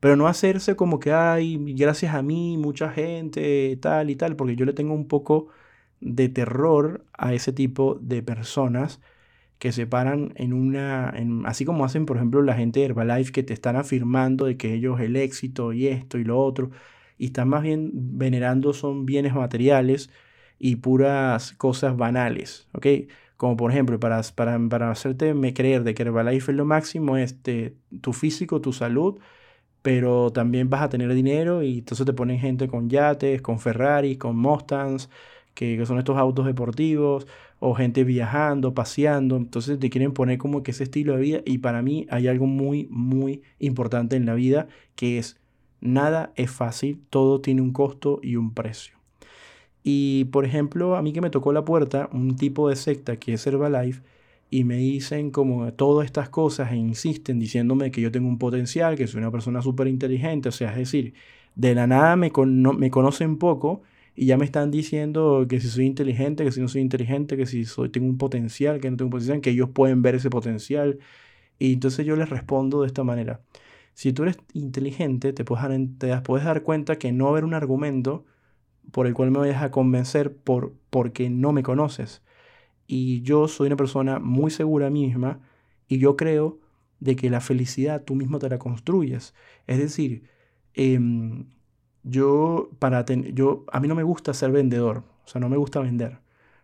[0.00, 4.56] Pero no hacerse como que, hay gracias a mí, mucha gente, tal y tal, porque
[4.56, 5.48] yo le tengo un poco
[6.00, 9.00] de terror a ese tipo de personas
[9.58, 11.14] que se paran en una,
[11.46, 14.74] así como hacen, por ejemplo, la gente de Herbalife que te están afirmando de que
[14.74, 16.70] ellos el éxito y esto y lo otro,
[17.18, 20.10] y están más bien venerando son bienes materiales
[20.58, 22.86] y puras cosas banales, ¿ok?
[23.36, 27.36] Como por ejemplo, para, para, para hacerte creer de que Herbalife es lo máximo, es
[28.00, 29.18] tu físico, tu salud,
[29.82, 34.16] pero también vas a tener dinero y entonces te ponen gente con yates, con Ferrari,
[34.16, 35.10] con Mustangs,
[35.54, 37.26] que, que, son estos autos deportivos,
[37.58, 41.58] o gente viajando, paseando, entonces te quieren poner como que ese estilo de vida y
[41.58, 45.40] para mí hay algo muy, muy importante en la vida que es
[45.80, 48.96] nada es fácil, todo tiene un costo y un precio.
[49.82, 53.34] Y por ejemplo, a mí que me tocó la puerta un tipo de secta que
[53.34, 54.02] es Herbalife
[54.50, 58.96] y me dicen como todas estas cosas e insisten diciéndome que yo tengo un potencial,
[58.96, 61.14] que soy una persona súper inteligente, o sea, es decir,
[61.54, 62.32] de la nada me,
[62.78, 63.82] me conocen poco
[64.14, 67.46] y ya me están diciendo que si soy inteligente, que si no soy inteligente, que
[67.46, 70.30] si soy, tengo un potencial, que no tengo un potencial, que ellos pueden ver ese
[70.30, 70.98] potencial.
[71.58, 73.40] Y entonces yo les respondo de esta manera.
[73.94, 78.24] Si tú eres inteligente, te puedes, te puedes dar cuenta que no haber un argumento
[78.92, 82.22] por el cual me vayas a convencer por, porque no me conoces.
[82.86, 85.40] Y yo soy una persona muy segura misma
[85.88, 86.60] y yo creo
[87.00, 89.34] de que la felicidad tú mismo te la construyes.
[89.66, 90.24] Es decir,
[90.74, 91.46] em,
[92.04, 95.80] yo, para yo, a mí no me gusta ser vendedor, o sea, no me gusta
[95.80, 96.18] vender.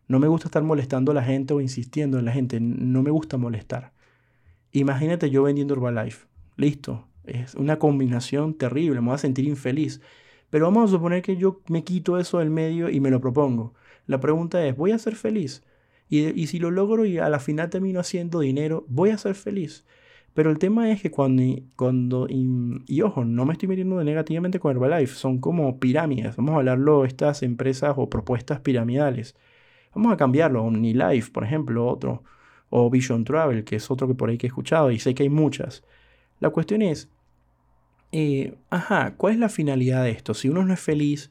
[0.09, 3.11] No me gusta estar molestando a la gente o insistiendo en la gente, no me
[3.11, 3.93] gusta molestar.
[4.73, 6.27] Imagínate yo vendiendo Herbalife.
[6.57, 10.01] Listo, es una combinación terrible, me voy a sentir infeliz.
[10.51, 13.75] Pero vamos a suponer que yo me quito eso del medio y me lo propongo.
[14.07, 15.63] La pregunta es, ¿voy a ser feliz?
[16.09, 19.85] Y, si lo logro y a la final termino haciendo dinero, ¿voy a ser feliz?
[20.35, 21.43] Pero el tema es que cuando,
[21.77, 26.37] cuando y, ojo, no me estoy metiendo negativamente con Herbalife, son como pirámides.
[26.37, 29.37] Vamos a hablarlo estas empresas o propuestas piramidales.
[29.95, 32.23] Vamos a cambiarlo, OmniLife, por ejemplo, otro,
[32.69, 35.25] o Vision Travel, que es otro que por ahí que he escuchado y sé que
[35.25, 35.83] hay muchas.
[36.39, 37.11] La cuestión es,
[38.13, 40.35] eh, ajá, ¿cuál es la finalidad de esto?
[40.35, 41.31] Si uno no es feliz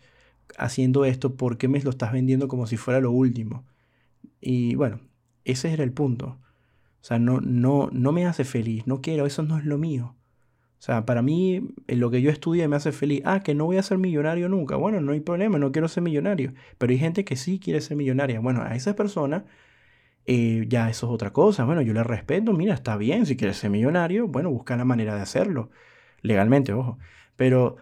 [0.58, 3.66] haciendo esto, ¿por qué me lo estás vendiendo como si fuera lo último?
[4.42, 5.00] Y bueno,
[5.46, 6.38] ese era el punto.
[7.02, 10.16] O sea, no, no, no me hace feliz, no quiero, eso no es lo mío.
[10.80, 13.22] O sea, para mí, lo que yo estudié me hace feliz.
[13.26, 14.78] Ah, que no voy a ser millonario nunca.
[14.78, 16.54] Bueno, no hay problema, no quiero ser millonario.
[16.78, 18.40] Pero hay gente que sí quiere ser millonaria.
[18.40, 19.46] Bueno, a esa persona
[20.26, 21.66] eh, ya eso es otra cosa.
[21.66, 25.16] Bueno, yo le respeto, mira, está bien, si quieres ser millonario, bueno, busca la manera
[25.16, 25.70] de hacerlo
[26.22, 27.00] legalmente, ojo.
[27.36, 27.78] Pero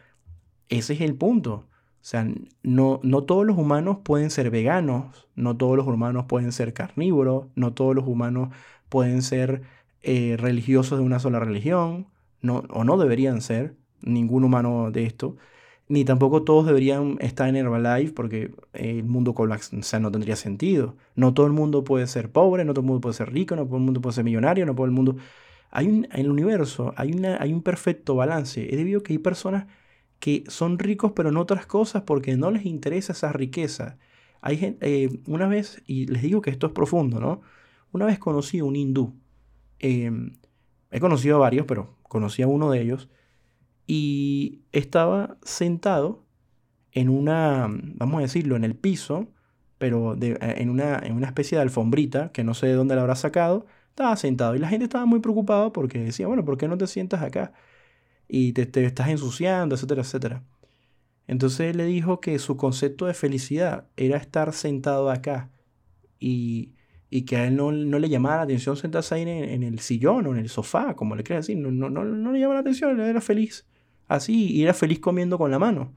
[0.70, 1.68] ese es el punto.
[2.08, 2.26] O sea,
[2.64, 7.48] no, no todos los humanos pueden ser veganos, no todos los humanos pueden ser carnívoros,
[7.56, 8.50] no todos los humanos
[8.90, 9.62] pueden ser
[10.02, 12.08] eh, religiosos de una sola religión,
[12.42, 15.38] no, o no deberían ser ningún humano de esto,
[15.90, 20.36] ni tampoco todos deberían estar en Herbalife porque el mundo colapsa, o sea, no tendría
[20.36, 20.98] sentido.
[21.16, 23.66] No todo el mundo puede ser pobre, no todo el mundo puede ser rico, no
[23.66, 25.16] todo el mundo puede ser millonario, no todo el mundo...
[25.72, 28.70] Hay un, en el universo hay, una, hay un perfecto balance.
[28.70, 29.68] Es debido a que hay personas
[30.20, 33.98] que son ricos pero en otras cosas porque no les interesa esa riqueza.
[34.42, 37.42] Hay eh, una vez, y les digo que esto es profundo, ¿no?
[37.92, 39.14] Una vez conocí a un hindú.
[39.80, 40.38] Em,
[40.92, 43.10] he conocido a varios, pero conocí a uno de ellos.
[43.88, 46.26] Y estaba sentado
[46.92, 49.28] en una, vamos a decirlo, en el piso,
[49.78, 53.16] pero en, una, en una especie de alfombrita, que no sé de dónde la habrá
[53.16, 56.78] sacado, estaba sentado y la gente estaba muy preocupada porque decía, bueno, ¿por qué no
[56.78, 57.54] te sientas acá?
[58.28, 60.44] Y te, te estás ensuciando, etcétera, etcétera.
[61.28, 65.52] Entonces él le dijo que su concepto de felicidad era estar sentado acá
[66.20, 66.77] y,
[67.10, 70.28] y que a él no, no, le llamaba la atención sentarse ahí en, el sillón
[70.28, 71.62] o en el sofá, como le quieras decir.
[71.62, 73.66] No, no, no, no le llamaba la atención, él era feliz
[74.08, 75.94] así y era feliz comiendo con la mano.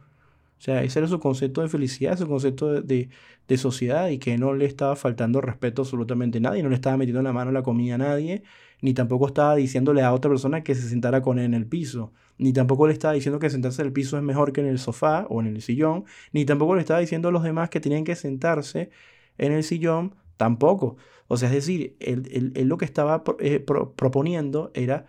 [0.59, 3.09] O sea, ese era su concepto de felicidad, su concepto de,
[3.49, 6.99] de, sociedad y que no le estaba faltando respeto absolutamente a nadie, no le estaba
[6.99, 8.43] metiendo la mano la comida a nadie,
[8.83, 12.13] ni tampoco estaba diciéndole a otra persona que se sentara con él en el piso,
[12.37, 14.79] ni tampoco le estaba diciendo que sentarse en el piso es mejor que en el
[14.79, 18.05] sofá o en el sillón, ni tampoco le estaba diciendo a los demás que tenían
[18.05, 18.91] que sentarse
[19.39, 20.97] en el sillón, tampoco.
[21.29, 25.05] O sea, es decir, él, lo que estaba eh, proponiendo era,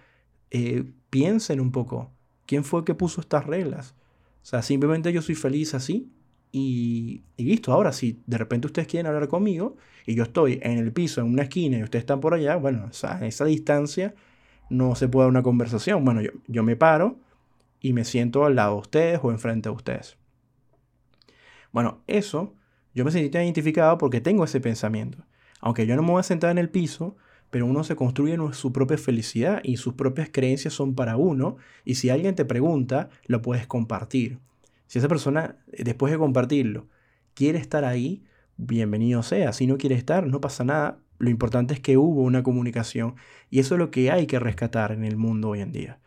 [0.50, 2.12] eh, piensen un poco,
[2.46, 3.96] ¿quién fue que puso estas reglas?
[4.44, 6.12] O sea, simplemente yo soy feliz así
[6.52, 7.72] y, listo.
[7.72, 11.28] Ahora, si de repente ustedes quieren hablar conmigo y yo estoy en el piso, en
[11.28, 14.14] una esquina y ustedes están por allá, bueno, a esa distancia
[14.70, 16.04] no se puede dar una conversación.
[16.04, 17.20] Bueno, yo, yo me paro
[17.80, 20.18] y me siento al lado de ustedes o enfrente de ustedes.
[21.72, 22.54] Bueno, eso
[22.94, 25.26] yo me sentí identificado porque tengo ese pensamiento.
[25.60, 27.16] Aunque yo no me voy a sentar en el piso,
[27.50, 31.58] pero uno se construye su propia felicidad y sus propias creencias son para uno.
[31.86, 34.40] Y si alguien te pregunta, lo puedes compartir.
[34.88, 36.88] Si esa persona, después de compartirlo,
[37.34, 38.24] quiere estar ahí,
[38.58, 39.54] bienvenido sea.
[39.54, 41.00] Si no quiere estar, no pasa nada.
[41.20, 43.16] Lo importante es que hubo una comunicación
[43.50, 46.00] y eso es lo que hay que rescatar en el mundo hoy en día.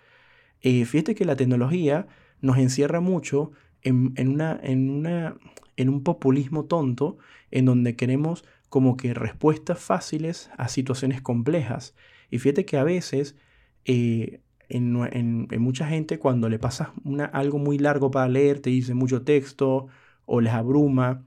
[0.61, 2.07] Eh, fíjate que la tecnología
[2.41, 3.53] nos encierra mucho
[3.85, 7.19] en, un populismo tonto
[7.51, 11.95] en donde queremos como que respuestas fáciles a situaciones complejas.
[12.31, 13.37] Y fíjate que a veces
[13.85, 16.89] eh, en, mucha gente cuando le pasas
[17.33, 19.87] algo muy largo para leer, te dice mucho texto
[20.27, 21.23] o les abruma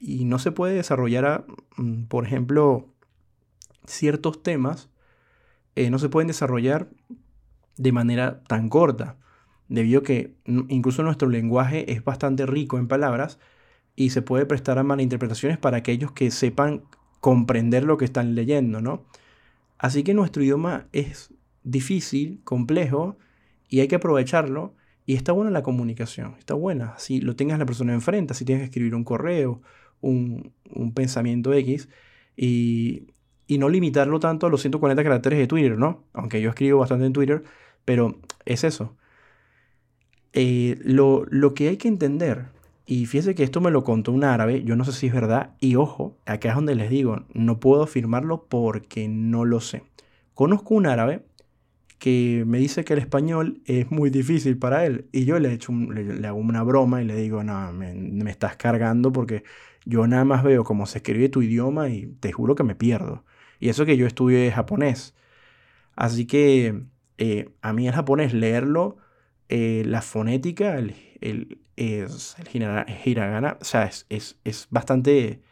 [0.00, 1.44] y no se puede desarrollar,
[1.76, 2.88] mm, por ejemplo,
[3.86, 4.88] ciertos temas,
[5.76, 6.88] eh, no se pueden desarrollar
[7.76, 9.16] de manera tan corta,
[9.70, 10.34] debido a que
[10.68, 13.38] incluso nuestro lenguaje es bastante rico en palabras,
[13.96, 16.82] y se puede prestar a malinterpretaciones para aquellos que sepan
[17.20, 19.04] comprender lo que están leyendo, ¿no?
[19.78, 23.16] Así que nuestro idioma es difícil, complejo,
[23.68, 24.74] y hay que aprovecharlo.
[25.06, 26.94] Y está buena la comunicación, está buena.
[26.98, 29.60] Si lo tengas la persona enfrente, si tienes que escribir un correo,
[30.00, 30.52] un,
[30.94, 31.88] pensamiento X,
[32.36, 33.06] y,
[33.58, 36.04] no limitarlo tanto a los 140 caracteres de Twitter, ¿no?
[36.12, 37.42] Aunque yo escribo bastante en Twitter,
[37.84, 38.96] pero es eso.
[40.32, 42.46] Eh, lo, lo que hay que entender
[42.90, 45.54] y fíjese que esto me lo contó un árabe, yo no sé si es verdad,
[45.60, 49.84] y ojo, acá es donde les digo, no puedo afirmarlo porque no lo sé.
[50.34, 51.24] Conozco un árabe
[52.00, 55.72] que me dice que el español es muy difícil para él, y yo le, hecho
[55.72, 59.44] le, hago una broma y le digo, no, me, me, estás cargando porque
[59.84, 63.24] yo nada más veo cómo se escribe tu idioma y te juro que me pierdo.
[63.60, 65.14] Y eso que yo estudié japonés.
[65.94, 66.82] Así que
[67.18, 68.96] eh, a mí el japonés leerlo,
[69.52, 72.36] eh, la fonética, el, el, es
[73.04, 74.06] hiragana, o sea, es,
[74.44, 75.42] es, bastante,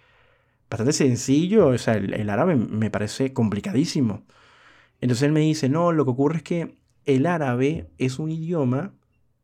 [0.70, 4.24] bastante sencillo, o sea, el, árabe me parece complicadísimo.
[5.00, 8.94] Entonces él me dice, no, lo que ocurre es que el árabe es un idioma,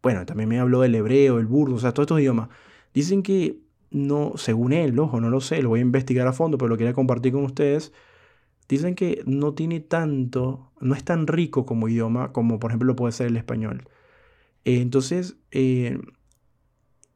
[0.03, 2.49] bueno, también me habló del hebreo, el burdo, o sea, todos estos idiomas.
[2.95, 3.59] Dicen que
[3.91, 6.77] no, según él, ojo, no lo sé, lo voy a investigar a fondo, pero lo
[6.77, 7.93] quería compartir con ustedes.
[8.69, 12.97] Dicen que no tiene tanto, no es tan rico como idioma como por ejemplo lo
[12.97, 13.89] puede ser el español.
[14.65, 15.99] Entonces, eh,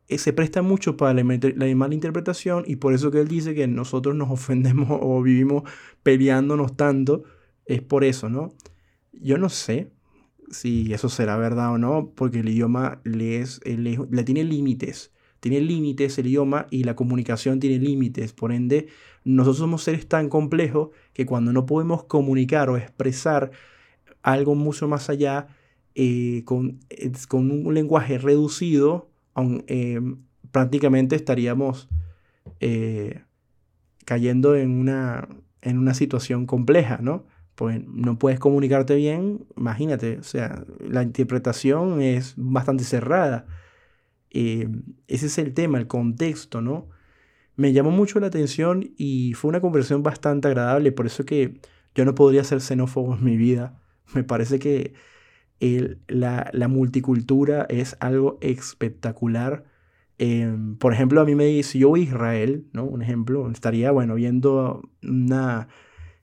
[0.08, 3.66] eh, se presta mucho para la, mala interpretación y por eso que él dice que
[3.66, 5.64] nosotros nos ofendemos o vivimos
[6.02, 7.24] peleándonos tanto,
[7.66, 8.54] es por eso, ¿no?
[9.12, 9.90] Yo no sé
[10.50, 13.44] si eso será verdad o no, porque el idioma le
[14.24, 15.12] tiene límites.
[15.40, 18.32] Tiene límites el idioma y la comunicación tiene límites.
[18.32, 18.88] Por ende,
[19.24, 23.50] nosotros somos seres tan complejos que cuando no podemos comunicar o expresar
[24.22, 25.48] algo mucho más allá,
[25.94, 26.80] eh, con,
[27.28, 29.10] con, un lenguaje reducido,
[29.66, 30.00] eh,
[30.50, 31.88] prácticamente estaríamos
[32.60, 33.22] eh,
[34.04, 35.28] cayendo en una,
[35.62, 37.26] en una situación compleja, ¿no?
[37.54, 43.46] Pues no puedes comunicarte bien, imagínate, o sea, la interpretación es bastante cerrada.
[44.30, 44.76] ese
[45.08, 46.88] es el tema, el contexto, ¿no?
[47.56, 51.60] Me llamó mucho la atención y fue una conversación bastante agradable, por eso que
[51.94, 53.82] yo no podría ser xenófobo en mi vida.
[54.14, 54.94] Me parece que
[55.60, 59.64] la, multicultura es algo espectacular.
[60.18, 62.84] Em, por ejemplo, a mí me dice, yo Israel, ¿no?
[62.84, 65.68] Un ejemplo, estaría, bueno, viendo una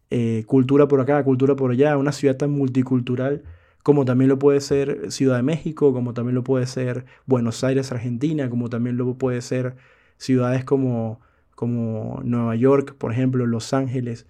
[0.10, 3.44] eh, cultura por acá, cultura por allá, una ciudad tan multicultural
[3.84, 7.92] como también lo puede ser Ciudad de México, como también lo puede ser Buenos Aires,
[7.92, 9.76] Argentina, como también lo puede ser
[10.18, 11.20] ciudades como,
[11.54, 14.26] como Nueva York, por ejemplo, Los Ángeles.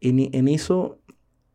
[0.00, 0.98] En, en eso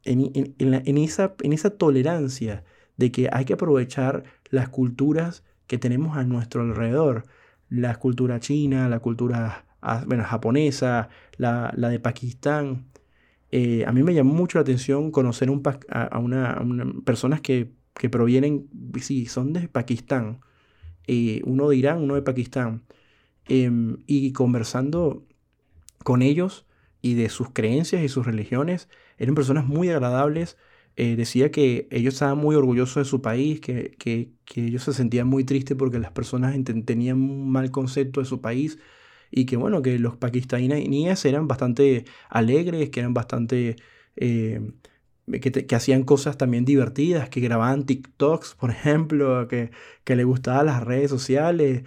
[0.05, 2.63] en, esa, en esa tolerancia
[3.01, 7.23] de que hay que aprovechar las culturas que tenemos a nuestro alrededor.
[7.69, 12.85] La cultura china, la cultura ah, bueno, japonesa, la, de Pakistán.
[13.51, 15.49] Eh, a mí me llamó mucho la atención conocer
[15.89, 16.63] a, una,
[17.03, 17.71] personas que,
[18.11, 18.69] provienen,
[19.01, 20.41] sí, son de Pakistán.
[21.07, 22.83] Eh, uno de Irán, uno de Pakistán.
[23.47, 25.25] Em, y conversando
[26.03, 26.67] con ellos
[27.01, 30.57] y de sus creencias y sus religiones, eran personas muy agradables.
[30.95, 35.27] Eh, decía que ellos estaban muy orgullosos de su país, que, que, ellos se sentían
[35.27, 38.77] muy tristes porque las personas tenían un mal concepto de su país
[39.31, 43.77] y que bueno, que los pakistaníes eran bastante alegres, que eran bastante...
[44.17, 44.61] Eh,
[45.41, 49.71] que, hacían cosas también divertidas, que grababan TikToks, por ejemplo, que,
[50.03, 51.83] que les gustaban las redes sociales,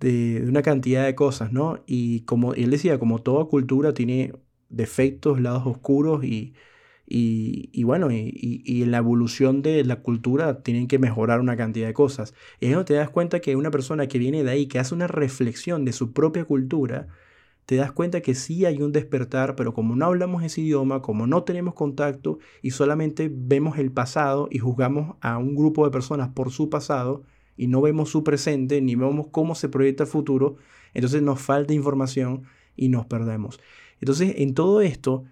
[0.00, 1.82] de, una cantidad de cosas, ¿no?
[1.86, 4.32] Y como él decía, como toda cultura tiene
[4.68, 6.54] defectos, lados oscuros y,
[7.12, 11.92] y, bueno, y, en la evolución de la cultura tienen que mejorar una cantidad de
[11.92, 12.34] cosas.
[12.60, 14.94] Y ahí no te das cuenta que una persona que viene de ahí, que hace
[14.94, 17.08] una reflexión de su propia cultura,
[17.66, 21.26] te das cuenta que sí hay un despertar, pero como no hablamos ese idioma, como
[21.26, 26.28] no tenemos contacto y solamente vemos el pasado y juzgamos a un grupo de personas
[26.28, 27.24] por su pasado
[27.56, 30.56] y no vemos su presente ni vemos cómo se proyecta el futuro,
[30.94, 32.44] entonces nos falta información
[32.76, 33.60] y nos perdemos.
[34.00, 35.24] Entonces, en todo esto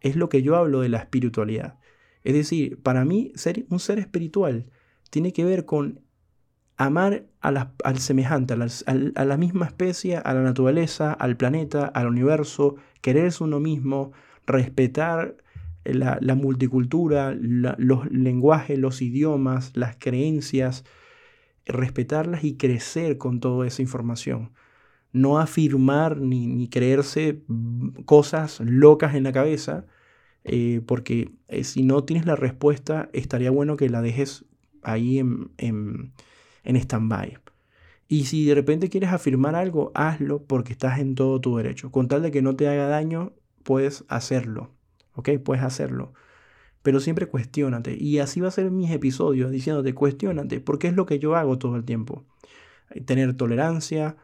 [0.00, 1.78] es lo que yo hablo de la espiritualidad.
[2.24, 4.66] Es decir, para mí, ser un ser espiritual
[5.10, 6.00] tiene que ver con
[6.76, 8.56] amar al semejante, a
[9.24, 14.12] la, misma especie, a la naturaleza, al planeta, al universo, quererse uno mismo,
[14.46, 15.36] respetar
[15.84, 20.84] la, multicultura, los lenguajes, los idiomas, las creencias,
[21.64, 24.52] respetarlas y crecer con toda esa información
[25.16, 27.42] no afirmar ni, creerse
[28.04, 29.86] cosas locas en la cabeza,
[30.44, 34.44] eh, porque eh, si no tienes la respuesta, estaría bueno que la dejes
[34.82, 36.12] ahí en, en,
[36.64, 37.38] en stand-by.
[38.08, 41.90] Y si de repente quieres afirmar algo, hazlo porque estás en todo tu derecho.
[41.90, 43.32] Con tal de que no te haga daño,
[43.64, 44.70] puedes hacerlo.
[45.14, 45.30] ¿Ok?
[45.44, 46.12] Puedes hacerlo.
[46.82, 47.96] Pero siempre cuestionate.
[47.98, 51.58] Y así va a ser mis episodios, diciéndote, cuestionate, porque es lo que yo hago
[51.58, 52.24] todo el tiempo.
[53.06, 54.16] Tener tolerancia,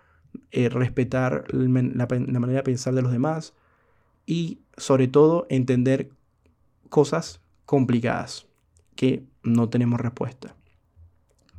[0.51, 3.55] eh, respetar la, manera de pensar de los demás
[4.26, 6.11] y sobre todo entender
[6.89, 8.47] cosas complicadas
[8.97, 10.55] que no tenemos respuesta.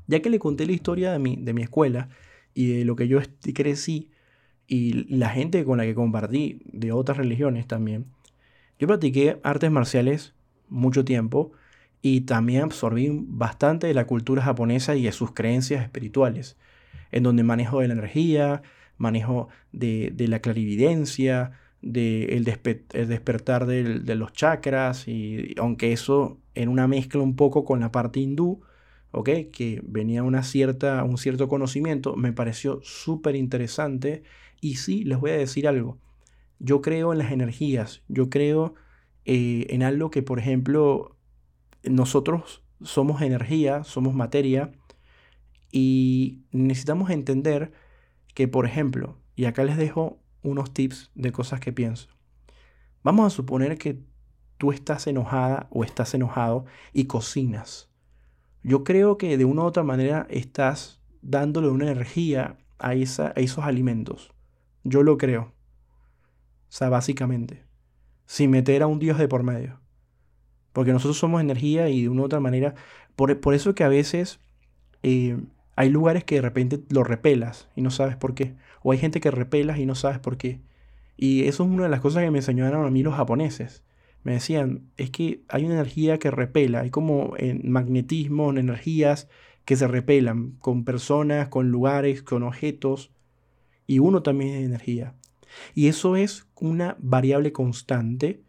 [0.07, 2.09] Ya que le conté la historia de mi, de mi escuela
[2.53, 3.19] y de lo que yo
[3.53, 4.11] crecí
[4.67, 8.05] y la gente con la que compartí de otras religiones también,
[8.79, 10.33] yo practiqué artes marciales
[10.69, 11.51] mucho tiempo
[12.01, 16.57] y también absorbí bastante de la cultura japonesa y de sus creencias espirituales
[17.13, 18.61] en donde manejo de la energía,
[18.97, 21.51] manejo de, la clarividencia,
[21.81, 27.65] del de el despertar de los chakras, y aunque eso en una mezcla un poco
[27.65, 28.61] con la parte hindú,
[29.11, 29.45] ¿okay?
[29.45, 34.23] que venía una cierta, un cierto conocimiento, me pareció súper interesante.
[34.59, 35.97] Y sí, les voy a decir algo.
[36.59, 38.75] Yo creo en las energías, yo creo
[39.25, 41.15] eh, en algo que, por ejemplo,
[41.83, 44.71] nosotros somos energía, somos materia,
[45.75, 47.71] y necesitamos entender
[48.35, 52.09] que, por ejemplo, y acá les dejo unos tips de cosas que pienso.
[53.01, 53.99] Vamos a suponer que
[54.59, 57.89] tú estás enojada o estás enojado y cocinas.
[58.61, 63.39] Yo creo que de una u otra manera estás dándole una energía a, esa, a
[63.39, 64.31] esos alimentos.
[64.83, 65.41] Yo lo creo.
[65.41, 67.65] O sea, básicamente.
[68.27, 69.79] Sin meter a un Dios de por medio.
[70.71, 72.75] Porque nosotros somos energía y de una u otra manera.
[73.15, 74.39] Por, por eso que a veces
[75.01, 75.37] eh,
[75.75, 78.55] hay lugares que de repente lo repelas y no sabes por qué.
[78.81, 80.61] O hay gente que repelas y no sabes por qué.
[81.17, 83.83] Y eso es una de las cosas que me enseñaron a mí los japoneses.
[84.23, 89.27] Me decían, es que hay una energía que repela, hay como en magnetismo, en energías
[89.65, 93.11] que se repelan con personas, con lugares, con objetos,
[93.87, 95.15] y uno también es energía.
[95.75, 98.41] Y eso es una variable constante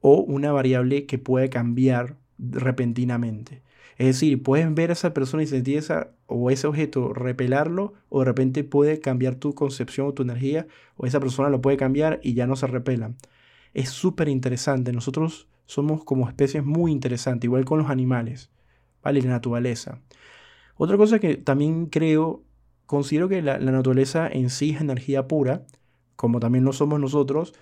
[0.00, 3.62] o una variable que puede cambiar repentinamente.
[4.00, 8.20] Es decir, puedes ver a esa persona y sentir esa o ese objeto, repelarlo, o
[8.20, 12.18] de repente puede cambiar tu concepción o tu energía, o esa persona lo puede cambiar
[12.22, 13.18] y ya no se repelan.
[13.74, 14.94] Es súper interesante.
[14.94, 18.50] Nosotros somos como especies muy interesantes, igual con los animales,
[19.02, 19.20] ¿vale?
[19.20, 20.00] La naturaleza.
[20.76, 22.42] Otra cosa que también creo,
[22.86, 25.66] considero que la, la naturaleza en sí es energía pura,
[26.16, 27.52] como también lo somos nosotros,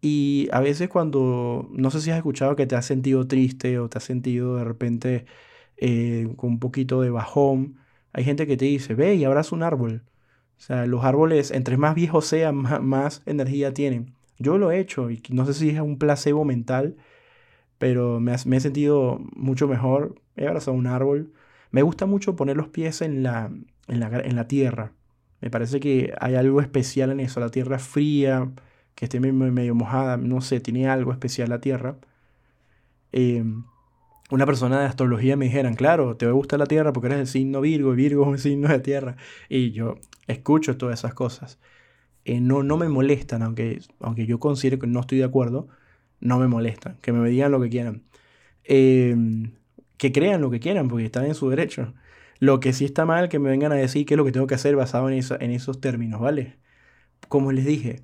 [0.00, 3.88] y a veces cuando, no sé si has escuchado que te has sentido triste o
[3.88, 5.26] te has sentido de repente
[5.76, 7.78] eh, con un poquito de bajón.
[8.12, 10.02] Hay gente que te dice, ve y abraza un árbol.
[10.58, 12.56] O sea, los árboles, entre más viejos sean,
[12.86, 14.14] más, energía tienen.
[14.38, 16.96] Yo lo he hecho y no sé si es un placebo mental,
[17.78, 20.20] pero me, he sentido mucho mejor.
[20.36, 21.32] He abrazado un árbol.
[21.70, 23.50] Me gusta mucho poner los pies en la,
[23.88, 24.92] en la, en la tierra.
[25.40, 27.40] Me parece que hay algo especial en eso.
[27.40, 28.50] La tierra fría,
[28.94, 31.96] que esté medio mojada, no sé, tiene algo especial la tierra.
[33.12, 33.64] Em,
[34.34, 37.60] una persona de astrología me dijeran, claro, te gusta la tierra porque eres el signo
[37.60, 39.16] Virgo y Virgo es un signo de tierra.
[39.48, 41.60] Y yo escucho todas esas cosas.
[42.24, 45.68] Eh, no, no me molestan, aunque, aunque yo considero que no estoy de acuerdo,
[46.20, 46.98] no me molestan.
[47.00, 48.02] Que me digan lo que quieran.
[48.64, 49.52] Em,
[49.98, 51.94] que crean lo que quieran porque están en su derecho.
[52.40, 54.46] Lo que sí está mal, que me vengan a decir qué es lo que tengo
[54.48, 56.58] que hacer basado en, en esos términos, ¿vale?
[57.28, 58.02] Como les dije,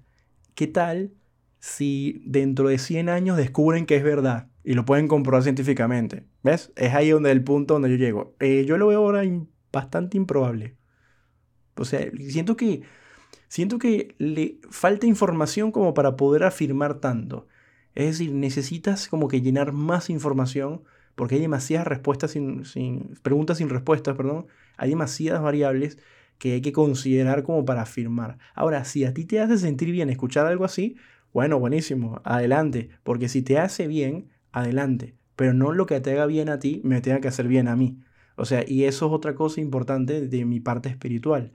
[0.55, 1.13] ¿qué tal
[1.61, 6.25] si dentro de 100 años descubren que es verdad y lo pueden comprobar científicamente?
[6.43, 6.73] ¿Ves?
[6.77, 8.35] Es ahí donde el punto donde yo llego.
[8.41, 9.23] Eh, yo lo veo ahora
[9.73, 10.77] bastante improbable.
[11.77, 12.83] O sea, siento que,
[13.49, 17.47] siento que le falta información como para poder afirmar tanto.
[17.95, 20.83] Es decir, necesitas como que llenar más información
[21.15, 24.47] porque hay demasiadas respuestas sin, sin, preguntas sin respuestas, perdón.
[24.77, 25.99] Hay demasiadas variables
[26.39, 28.39] que hay que considerar como para afirmar.
[28.55, 30.97] Ahora, si a ti te hace sentir bien escuchar algo así,
[31.33, 36.27] bueno, buenísimo, adelante, porque si te hace bien, adelante, pero no lo que te haga
[36.27, 37.99] bien a ti me tenga que hacer bien a mí.
[38.37, 41.53] O sea, y eso es otra cosa importante de mi parte espiritual,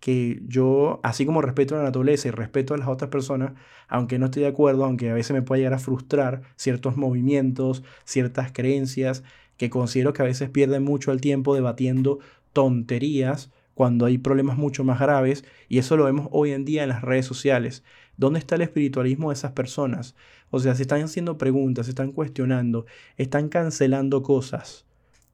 [0.00, 3.52] que yo, así como respeto a la naturaleza y respeto a las otras personas,
[3.88, 7.84] aunque no estoy de acuerdo, aunque a veces me pueda llegar a frustrar ciertos movimientos,
[8.04, 9.22] ciertas creencias,
[9.56, 12.18] que considero que a veces pierden mucho el tiempo debatiendo
[12.52, 16.88] tonterías, cuando hay problemas mucho más graves, y eso lo vemos hoy en día en
[16.88, 17.84] las redes sociales.
[18.16, 20.14] ¿Dónde está el espiritualismo de esas personas?
[20.50, 22.86] O sea, se están haciendo preguntas, se están cuestionando,
[23.16, 24.84] están cancelando cosas,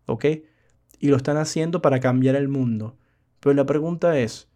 [0.07, 0.27] ¿ok?
[1.01, 2.97] Y lo están haciendo para cambiar el mundo.
[3.41, 4.49] Pero la pregunta es,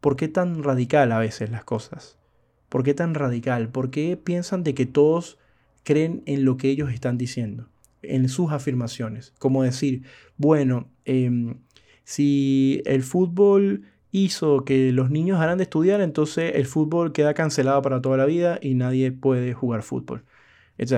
[0.00, 2.16] ¿por qué tan radical a veces las cosas?
[2.68, 3.70] ¿Por qué tan radical?
[3.70, 5.38] ¿Por qué piensan de que todos
[5.84, 7.68] creen en lo que ellos están diciendo?
[8.02, 9.34] En sus afirmaciones.
[9.38, 10.02] Como decir,
[10.36, 11.54] bueno, eh,
[12.04, 13.84] si el fútbol
[14.24, 18.26] hizo que los niños dejaran de estudiar, entonces el fútbol queda cancelado para toda la
[18.26, 20.24] vida y nadie puede jugar fútbol.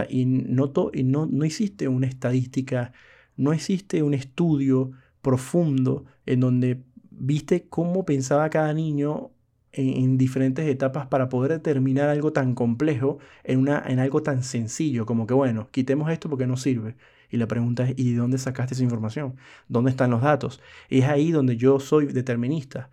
[0.08, 2.92] y, no, y no, no existe una estadística,
[3.36, 4.92] no existe un estudio
[5.22, 9.30] profundo en donde viste cómo pensaba cada niño
[9.72, 15.06] en, diferentes etapas para poder determinar algo tan complejo en, una, en algo tan sencillo
[15.06, 16.96] como que, bueno, quitemos esto porque no sirve.
[17.30, 19.36] Y la pregunta es, ¿y de dónde sacaste esa información?
[19.68, 20.60] ¿Dónde están los datos?
[20.88, 22.90] Y es ahí donde yo soy determinista.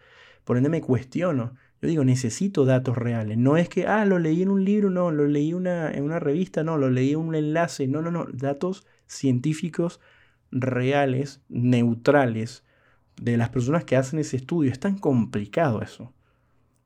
[0.48, 1.54] Por ende me cuestiono.
[1.82, 3.38] Yo digo, necesito datos reales.
[3.38, 6.20] No es que, ah, lo leí en un libro, no, lo leí una, en una
[6.20, 7.88] revista, no, lo leí en un enlace.
[7.88, 8.26] No, no, no.
[8.32, 10.00] Datos científicos
[10.50, 12.64] reales, neutrales,
[13.22, 14.72] de las personas que hacen ese estudio.
[14.72, 16.14] Es tan complicado eso.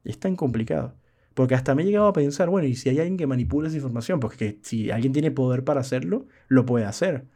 [0.04, 0.96] Es tan complicado.
[1.36, 3.78] Porque hasta me he llegado a pensar, bueno, ¿y si hay alguien que manipula esa
[3.78, 4.20] información?
[4.20, 7.28] Porque si alguien tiene poder para hacerlo, lo puede hacer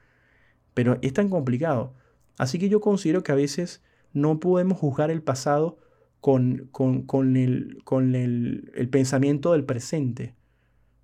[0.75, 1.95] pero es tan complicado.
[2.37, 3.81] Así que yo considero que a veces
[4.13, 5.79] no podemos juzgar el pasado
[6.25, 6.69] con,
[7.05, 10.33] con, el, con el, pensamiento del presente.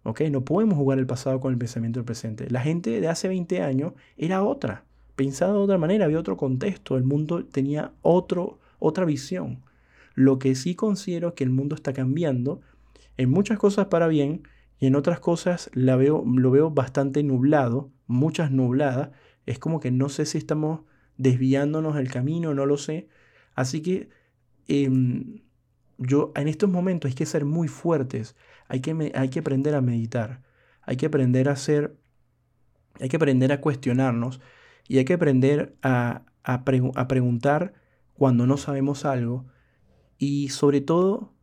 [0.03, 2.49] No podemos jugar el pasado con el pensamiento del presente.
[2.49, 4.83] La gente de hace 20 años era otra,
[5.15, 9.61] pensaba de otra manera, había otro contexto, el mundo tenía otro, otra visión.
[10.15, 12.61] Lo que sí considero es que el mundo está cambiando
[13.15, 14.41] en muchas cosas para bien
[14.79, 19.11] y en otras cosas la veo, lo veo bastante nublado, muchas nubladas,
[19.45, 20.79] es como que no sé si estamos
[21.17, 23.07] desviándonos del camino, no lo sé.
[23.53, 24.09] Así que
[24.67, 25.41] em,
[25.97, 28.35] yo en estos momentos hay que ser muy fuertes,
[28.67, 30.41] hay que, hay que aprender a meditar,
[30.81, 31.95] hay que aprender a hacer,
[32.99, 34.41] hay que aprender a cuestionarnos
[34.87, 36.63] y hay que aprender a, a
[37.07, 37.73] preguntar
[38.13, 39.45] cuando no sabemos algo
[40.17, 41.33] y sobre todo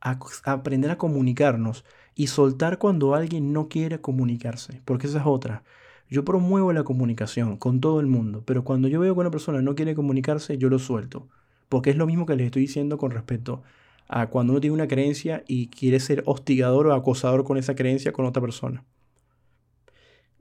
[0.00, 1.84] a, aprender a comunicarnos
[2.14, 5.64] y soltar cuando alguien no quiere comunicarse, porque esa es otra.
[6.08, 9.62] Yo promuevo la comunicación con todo el mundo, pero cuando yo veo que una persona
[9.62, 11.28] no quiere comunicarse, yo lo suelto.
[11.68, 13.62] Porque es lo mismo que les estoy diciendo con respecto
[14.08, 18.12] a cuando uno tiene una creencia y quiere ser hostigador o acosador con esa creencia
[18.12, 18.84] con otra persona.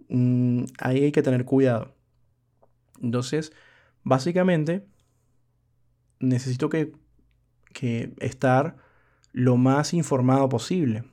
[0.09, 1.93] Mm, ahí hay que tener cuidado.
[3.01, 3.53] Entonces,
[4.03, 4.85] básicamente,
[6.19, 6.93] necesito que,
[7.73, 8.77] que estar
[9.31, 11.03] lo más informado posible,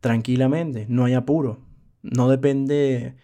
[0.00, 1.60] tranquilamente, no hay apuro.
[2.02, 3.16] No depende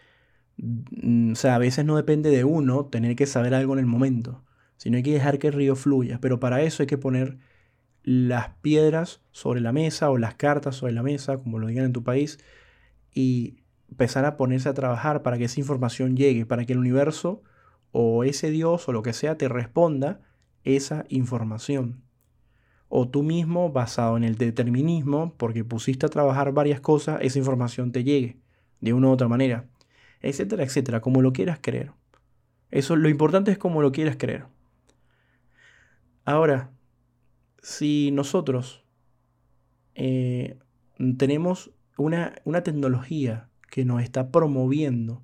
[0.63, 3.87] Mm, o sea, a veces no depende de uno tener que saber algo en el
[3.87, 4.45] momento,
[4.81, 6.21] sino hay que dejar que el río fluya.
[6.23, 7.37] Pero para eso hay que poner
[8.03, 11.93] las piedras sobre la mesa o las cartas sobre la mesa, como lo digan en
[11.93, 12.39] tu país,
[13.13, 13.59] y
[13.91, 17.43] empezar a ponerse a trabajar para que esa información llegue, para que el universo
[17.93, 20.23] o ese Dios o lo que sea te responda
[20.65, 22.03] esa información.
[22.89, 27.93] O tú mismo, basado en el determinismo, porque pusiste a trabajar varias cosas, esa información
[27.93, 28.39] te llegue
[28.81, 29.67] de una u otra manera.
[30.23, 31.93] etcétera, etcétera, como lo quieras creer.
[32.71, 34.47] Eso lo importante es como lo quieras creer.
[36.25, 36.71] Ahora,
[37.63, 38.85] si nosotros
[39.95, 40.59] eh,
[41.19, 45.23] tenemos una, tecnología que nos está promoviendo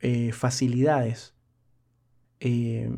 [0.00, 1.34] eh, facilidades
[2.40, 2.90] eh,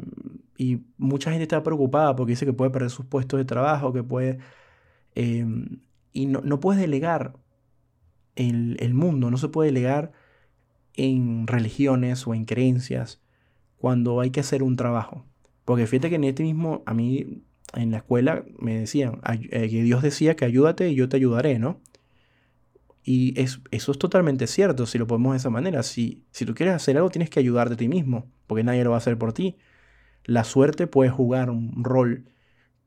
[0.56, 4.02] y mucha gente está preocupada porque dice que puede perder sus puestos de trabajo, que
[4.02, 4.38] puede...
[5.14, 7.36] y no, no, puedes delegar
[8.36, 10.12] el, el mundo, no se puede delegar
[10.94, 13.20] en religiones o en creencias
[13.76, 15.26] cuando hay que hacer un trabajo.
[15.64, 17.42] Porque fíjate que en este mismo, a mí
[17.74, 21.58] en la escuela me decían eh, que Dios decía que ayúdate y yo te ayudaré,
[21.58, 21.80] ¿no?
[23.02, 25.82] Y eso es totalmente cierto si lo podemos de esa manera.
[25.82, 28.90] Si, si tú quieres hacer algo, tienes que ayudarte a ti mismo, porque nadie lo
[28.90, 29.58] va a hacer por ti.
[30.24, 32.24] La suerte puede jugar un rol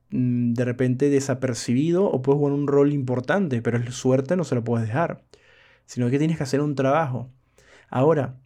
[0.09, 4.55] mm, de repente desapercibido o puede jugar un rol importante, pero la suerte no se
[4.55, 5.23] lo puedes dejar,
[5.85, 7.29] sino que tienes que hacer un trabajo.
[7.89, 8.39] Ahora,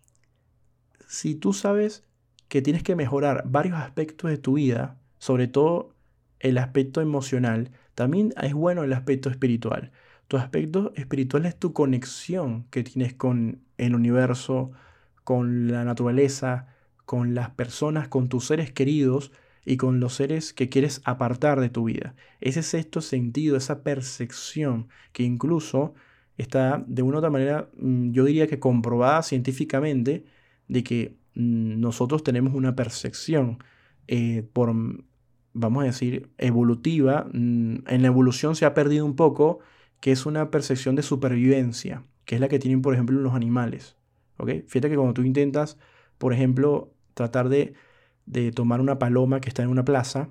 [1.07, 2.05] si tú sabes
[2.51, 5.95] que tienes que mejorar varios aspectos de tu vida, sobre todo
[6.41, 9.93] el aspecto emocional, también es bueno el aspecto espiritual.
[10.27, 14.73] Tu aspecto espiritual es tu conexión que tienes con el universo,
[15.23, 16.67] con la naturaleza,
[17.05, 19.31] con las personas, con tus seres queridos
[19.63, 22.15] y con los seres que quieres apartar de tu vida.
[22.41, 25.93] Ese es sexto sentido, esa percepción que incluso
[26.37, 30.25] está de una u otra manera, mm, yo diría que comprobada científicamente,
[30.67, 33.59] de que nosotros tenemos una percepción
[34.07, 34.73] eh, por,
[35.53, 37.27] vamos a decir, evolutiva.
[37.31, 39.59] Mm, en la evolución se ha perdido un poco,
[39.99, 43.97] que es una percepción de supervivencia, que es la que tienen, por ejemplo, los animales.
[44.67, 45.77] Fíjate que cuando tú intentas,
[46.17, 47.75] por ejemplo, tratar de,
[48.55, 50.29] tomar una paloma que está en una plaza,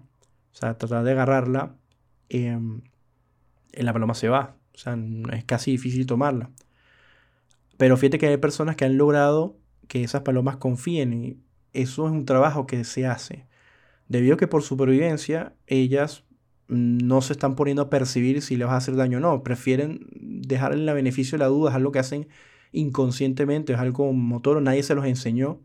[0.53, 1.77] o sea, tratar de agarrarla,
[2.29, 2.83] em,
[3.73, 4.57] la paloma se va.
[4.75, 4.99] O sea,
[5.33, 6.51] es casi difícil tomarla.
[7.77, 9.60] Pero fíjate que hay personas que han logrado
[9.91, 11.37] que esas palomas confíen y
[11.73, 13.49] eso es un trabajo que se hace.
[14.07, 16.25] Debido a que por supervivencia ellas
[16.69, 20.07] no se están poniendo a percibir si les va a hacer daño o no, prefieren
[20.13, 22.29] dejar en la beneficio de la duda, es algo que hacen
[22.71, 25.59] inconscientemente, es algo motor, nadie se los enseñó.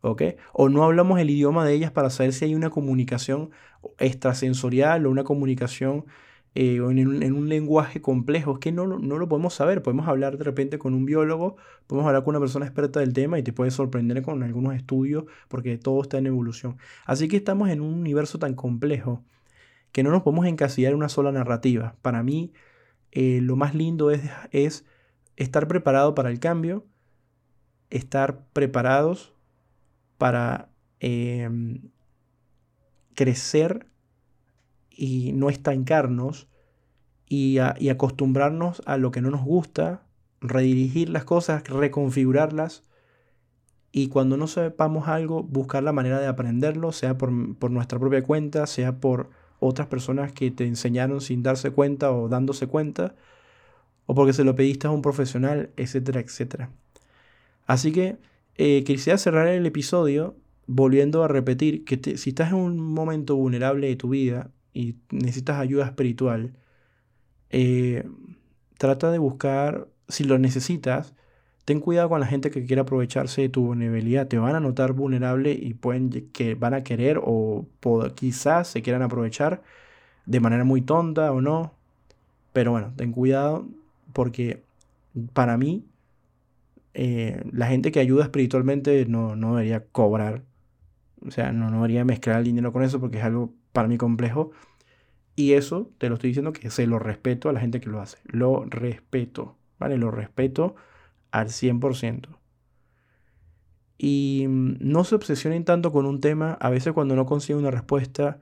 [0.00, 0.22] ¿ok?
[0.52, 3.50] O no hablamos el idioma de ellas para saber si hay una comunicación
[3.98, 6.06] extrasensorial o una comunicación
[6.54, 8.54] eh, en, un, lenguaje complejo.
[8.54, 9.82] Es que no, no, lo podemos saber.
[9.82, 13.38] Podemos hablar de repente con un biólogo, podemos hablar con una persona experta del tema
[13.38, 16.76] y te puede sorprender con algunos estudios porque todo está en evolución.
[17.06, 19.24] Así que estamos en un universo tan complejo
[19.92, 21.96] que no nos podemos encasillar en una sola narrativa.
[22.02, 22.52] Para mí,
[23.12, 24.84] eh, lo más lindo es, es
[25.36, 26.86] estar preparado para el cambio,
[27.90, 29.34] estar preparados
[30.18, 31.90] para em,
[33.14, 33.86] crecer
[34.96, 36.48] y no estancarnos
[37.28, 40.02] y, y acostumbrarnos a lo que no nos gusta,
[40.40, 42.84] redirigir las cosas, reconfigurarlas
[43.96, 48.24] y cuando no sepamos algo, buscar la manera de aprenderlo, sea por, por, nuestra propia
[48.24, 49.30] cuenta, sea por
[49.60, 53.14] otras personas que te enseñaron sin darse cuenta o dándose cuenta,
[54.06, 56.70] o porque se lo pediste a un profesional, etcétera, etcétera.
[57.68, 58.16] Así que
[58.56, 60.34] eh, quisiera cerrar el episodio
[60.66, 65.58] volviendo a repetir que si estás en un momento vulnerable de tu vida, y necesitas
[65.58, 66.52] ayuda espiritual,
[67.50, 68.04] eh,
[68.78, 71.14] trata de buscar, si lo necesitas,
[71.64, 74.28] ten cuidado con la gente que quiere aprovecharse de tu vulnerabilidad.
[74.28, 77.66] Te van a notar vulnerable y pueden que van a querer o
[78.14, 79.62] quizás se quieran aprovechar
[80.26, 81.72] de manera muy tonta o no.
[82.52, 83.66] Pero bueno, ten cuidado
[84.12, 84.62] porque
[85.32, 85.84] para mí
[86.94, 90.42] eh, la gente que ayuda espiritualmente no, no debería cobrar.
[91.26, 93.98] O sea, no, no debería mezclar el dinero con eso porque es algo para mí
[93.98, 94.52] complejo.
[95.36, 98.00] Y eso te lo estoy diciendo que se lo respeto a la gente que lo
[98.00, 98.18] hace.
[98.24, 99.98] Lo respeto, ¿vale?
[99.98, 100.76] Lo respeto
[101.32, 102.28] al 100%.
[103.98, 106.52] Y mm, no se obsesionen tanto con un tema.
[106.60, 108.40] A veces cuando no consiguen una respuesta,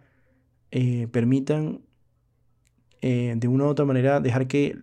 [0.70, 1.80] eh, permitan
[3.00, 4.78] eh, de una u otra manera dejar que,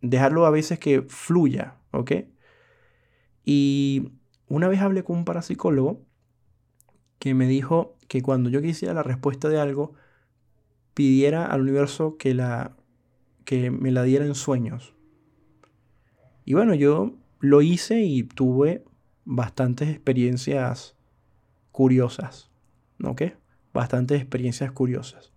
[0.00, 2.12] dejarlo a veces que fluya, ¿ok?
[3.44, 4.12] Y
[4.48, 6.03] una vez hablé con un parapsicólogo
[7.24, 9.94] que me dijo que cuando yo quisiera la respuesta de algo,
[10.92, 12.76] pidiera al universo que, la,
[13.46, 14.92] que me la diera en sueños.
[16.44, 18.84] Y bueno, yo lo hice y tuve
[19.24, 20.96] bastantes experiencias
[21.72, 22.50] curiosas.
[23.02, 23.22] ¿Ok?
[23.72, 25.32] Bastantes experiencias curiosas.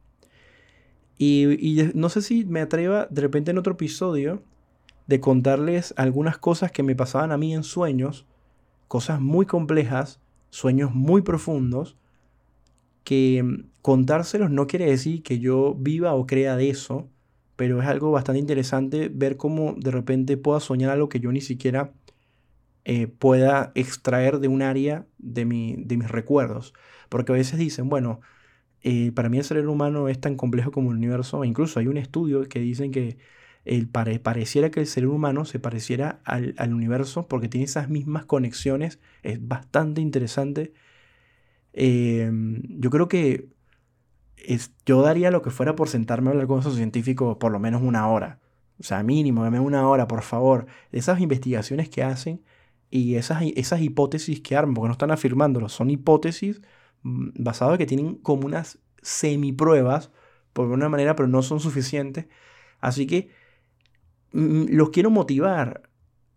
[1.17, 4.43] Y, y, no sé si me atreva de repente en otro episodio
[5.07, 8.25] de contarles algunas cosas que me pasaban a mí en sueños,
[8.89, 10.19] cosas muy complejas,
[10.49, 11.97] sueños muy profundos,
[13.03, 17.09] que mm, contárselos no quiere decir que yo viva o crea de eso,
[17.55, 21.41] pero es algo bastante interesante ver cómo de repente puedo soñar algo que yo ni
[21.41, 21.93] siquiera
[22.85, 26.73] eh, pueda extraer de un área de, mi, de mis recuerdos.
[27.09, 28.21] Porque a veces dicen, bueno,
[28.81, 31.43] eh, para mí el ser humano es tan complejo como el universo.
[31.43, 33.17] Incluso hay un estudio que dicen que
[33.67, 38.99] el pareciera que el ser humano se pareciera al, universo porque tiene esas mismas conexiones.
[39.23, 40.73] Es bastante interesante.
[41.73, 43.49] Em, yo creo que
[44.37, 47.59] es, yo daría lo que fuera por sentarme a hablar con esos científicos por lo
[47.59, 48.39] menos una hora.
[48.79, 50.67] O sea, mínimo, dame una hora, por favor.
[50.91, 52.43] Esas investigaciones que hacen
[52.89, 56.61] y esas, esas hipótesis que arman, porque no están afirmándolo, son hipótesis
[57.03, 60.11] mm, basadas en que tienen como unas semipruebas,
[60.53, 62.27] por una manera, pero no son suficientes.
[62.79, 63.29] Así que
[64.31, 65.89] los quiero motivar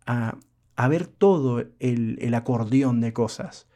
[0.05, 0.37] a,
[0.75, 3.67] a ver todo el, el acordeón de cosas.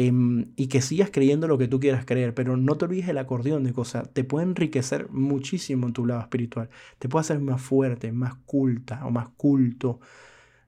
[0.00, 3.18] Em, y que sigas creyendo lo que tú quieras creer, pero no te olvides el
[3.18, 4.08] acordeón de cosas.
[4.12, 6.68] Te puede enriquecer muchísimo en tu lado espiritual.
[7.00, 9.98] Te puede hacer más fuerte, más culta o más culto.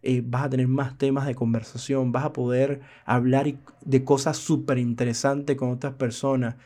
[0.03, 3.55] Eh, vas a tener más temas de conversación, vas a poder hablar
[3.85, 6.57] de cosas súper interesantes con otras personas.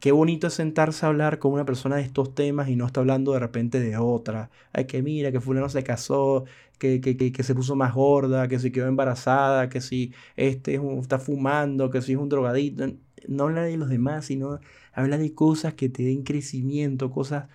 [0.00, 3.00] Qué bonito es sentarse a hablar con una persona de estos temas y no está
[3.00, 4.50] hablando de repente de otra.
[4.72, 6.46] Ay, que mira, que fulano se casó,
[6.78, 11.18] que, que, que, se puso más gorda, que se quedó embarazada, que si este está
[11.18, 12.86] fumando, que si es un drogadito.
[13.28, 14.60] No habla de los demás, sino
[14.94, 17.48] habla de cosas que te den crecimiento, cosas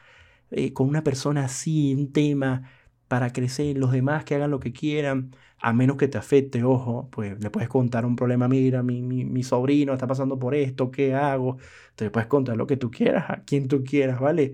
[0.52, 2.70] eh, con una persona así, un tema
[3.08, 7.10] para crecer, los demás que hagan lo que quieran, a menos que te afecte, ojo,
[7.12, 10.92] pues le puedes contar un problema, mira, mi, mi, mi sobrino está pasando por esto,
[10.92, 11.58] ¿qué hago?
[11.96, 14.54] Te puedes contar lo que tú quieras, a quien tú quieras, ¿vale?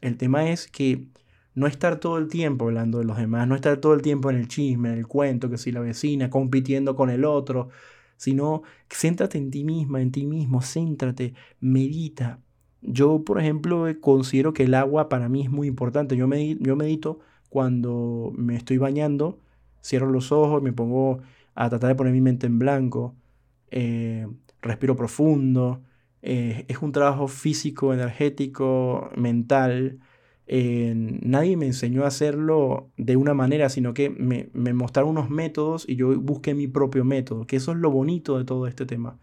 [0.00, 1.06] El tema es que
[1.54, 4.36] no estar todo el tiempo hablando de los demás, no estar todo el tiempo en
[4.36, 7.70] el chisme, en el cuento, que si la vecina compitiendo con el otro,
[8.16, 12.40] sino céntrate en ti misma, en ti mismo, céntrate, medita.
[12.80, 16.16] Yo, por ejemplo, eh, considero que el agua para mí es muy importante.
[16.16, 19.40] Yo, medito, yo medito cuando me estoy bañando,
[19.82, 21.20] cierro los ojos, me pongo
[21.54, 23.14] a tratar de poner mi mente en blanco,
[23.70, 24.26] eh,
[24.62, 25.82] respiro profundo.
[26.22, 30.00] Eh, es un trabajo físico, energético, mental,
[30.50, 35.86] eh, nadie me enseñó a hacerlo de una manera, sino que me, mostraron unos métodos
[35.86, 39.18] y yo busqué mi propio método, que eso es lo bonito de todo este tema.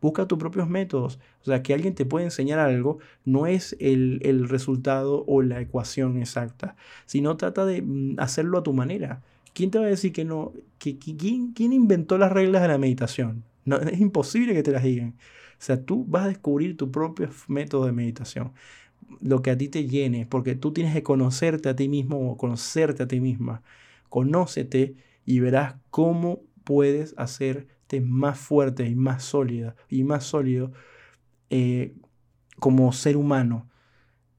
[0.00, 1.18] Busca tus propios métodos.
[1.42, 5.60] O sea, que alguien te puede enseñar algo no es el, el resultado o la
[5.60, 9.22] ecuación exacta, sino trata de mm, hacerlo a tu manera.
[9.58, 10.52] ¿Quién te va a decir que no?
[10.78, 13.42] Que, ¿quién, ¿Quién inventó las reglas de la meditación?
[13.64, 15.16] No, es imposible que te las digan.
[15.54, 18.52] O sea, tú vas a descubrir tu propio método de meditación
[19.20, 22.36] lo que a ti te llene, porque tú tienes que conocerte a ti mismo o
[22.36, 23.64] conocerte a ti misma.
[24.08, 24.94] Conócete
[25.26, 30.70] y verás cómo puedes hacerte más fuerte y más sólida y más sólido
[31.50, 31.96] eh,
[32.60, 33.68] como ser humano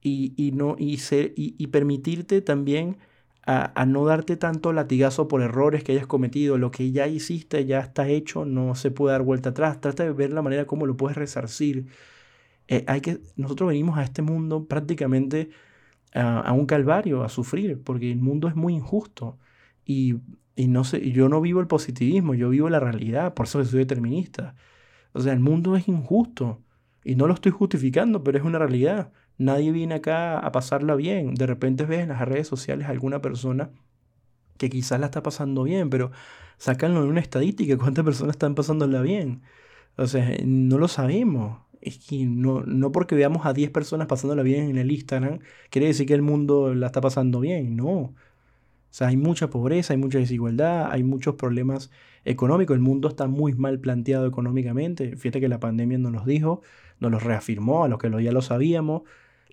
[0.02, 2.96] y, no, y, ser, y, permitirte también
[3.50, 6.58] a, a, no darte tanto latigazo por errores que hayas cometido.
[6.58, 9.80] Lo que ya hiciste ya está hecho, no se puede dar vuelta atrás.
[9.80, 11.86] Trata de ver la manera como lo puedes resarcir
[12.70, 15.50] eh, hay que, nosotros venimos a este mundo prácticamente
[16.14, 19.38] a, un calvario, a sufrir, porque el mundo es muy injusto.
[19.84, 20.16] Y,
[20.56, 23.80] y no sé, yo no vivo el positivismo, yo vivo la realidad, por eso soy
[23.80, 24.54] determinista.
[25.12, 26.62] O sea, el mundo es injusto.
[27.04, 29.12] Y no lo estoy justificando, pero es una realidad.
[29.40, 31.34] Nadie viene acá a pasarla bien.
[31.34, 33.70] De repente ves en las redes sociales a alguna persona
[34.58, 36.10] que quizás la está pasando bien, pero
[36.58, 39.42] sácanlo en una estadística, cuántas personas están pasándola bien.
[39.96, 44.42] O sea, no lo sabemos es que no, no porque veamos a 10 personas pasándola
[44.42, 47.88] bien en el Instagram, quiere decir que el mundo la está pasando bien, no.
[47.88, 48.14] O
[48.90, 51.90] sea, hay mucha pobreza, hay mucha desigualdad, hay muchos problemas
[52.24, 56.60] económicos, el mundo está muy mal planteado económicamente, fíjate que la pandemia nos los dijo,
[56.98, 59.02] nos los reafirmó, a los que ya lo sabíamos,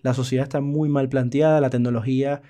[0.07, 2.41] la sociedad está muy mal planteada, la tecnología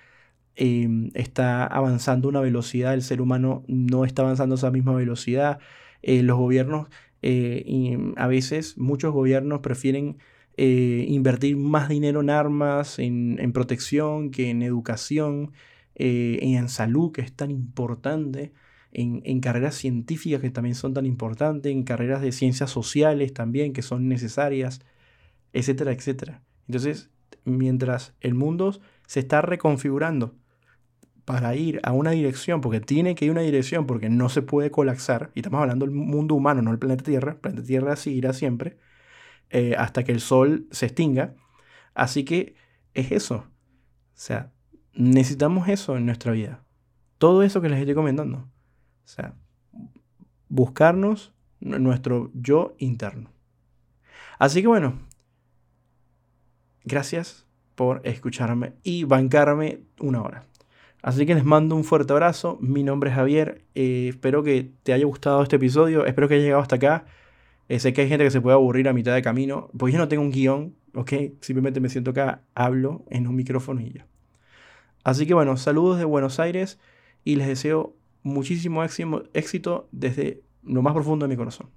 [0.55, 4.93] em, está avanzando a una velocidad, el ser humano no está avanzando a esa misma
[4.93, 5.59] velocidad,
[6.03, 6.87] eh, los gobiernos
[7.23, 10.17] eh, a veces muchos gobiernos prefieren
[10.57, 15.53] eh, invertir más dinero en armas, en, protección, que en educación,
[15.95, 18.53] en salud, que es tan importante,
[18.91, 23.73] en, en, carreras científicas que también son tan importantes, en carreras de ciencias sociales también
[23.73, 24.81] que son necesarias,
[25.53, 26.41] etcétera, etcétera.
[26.67, 27.09] Entonces,
[27.47, 30.35] mientras el mundo se está reconfigurando,
[31.27, 34.41] para ir a una dirección, porque tiene que ir a una dirección, porque no se
[34.41, 37.95] puede colapsar, y estamos hablando del mundo humano, no del planeta Tierra, el planeta Tierra
[37.97, 38.77] seguirá siempre,
[39.49, 41.35] eh, hasta que el Sol se extinga.
[41.93, 42.55] Así que
[42.93, 43.35] es eso.
[43.35, 43.45] O
[44.13, 44.53] sea,
[44.93, 46.63] necesitamos eso en nuestra vida.
[47.17, 48.37] Todo eso que les estoy comentando.
[48.37, 48.47] O
[49.07, 49.35] sea,
[50.47, 53.31] buscarnos nuestro yo interno.
[54.39, 54.97] Así que bueno,
[56.87, 60.45] gracias por escucharme y bancarme una hora.
[61.03, 62.57] Así que les mando un fuerte abrazo.
[62.59, 63.63] Mi nombre es Javier.
[63.75, 66.05] Eh, espero que te haya gustado este episodio.
[66.05, 67.05] Espero que hayas llegado hasta acá.
[67.69, 69.69] Eh, sé que hay gente que se puede aburrir a mitad de camino.
[69.77, 71.13] Pues yo no tengo un guion, ¿ok?
[71.41, 74.07] Simplemente me siento acá, hablo en un micrófono y ya.
[75.03, 76.79] Así que bueno, saludos de Buenos Aires
[77.23, 81.69] y les deseo muchísimo éxito desde lo más profundo de mi corazón.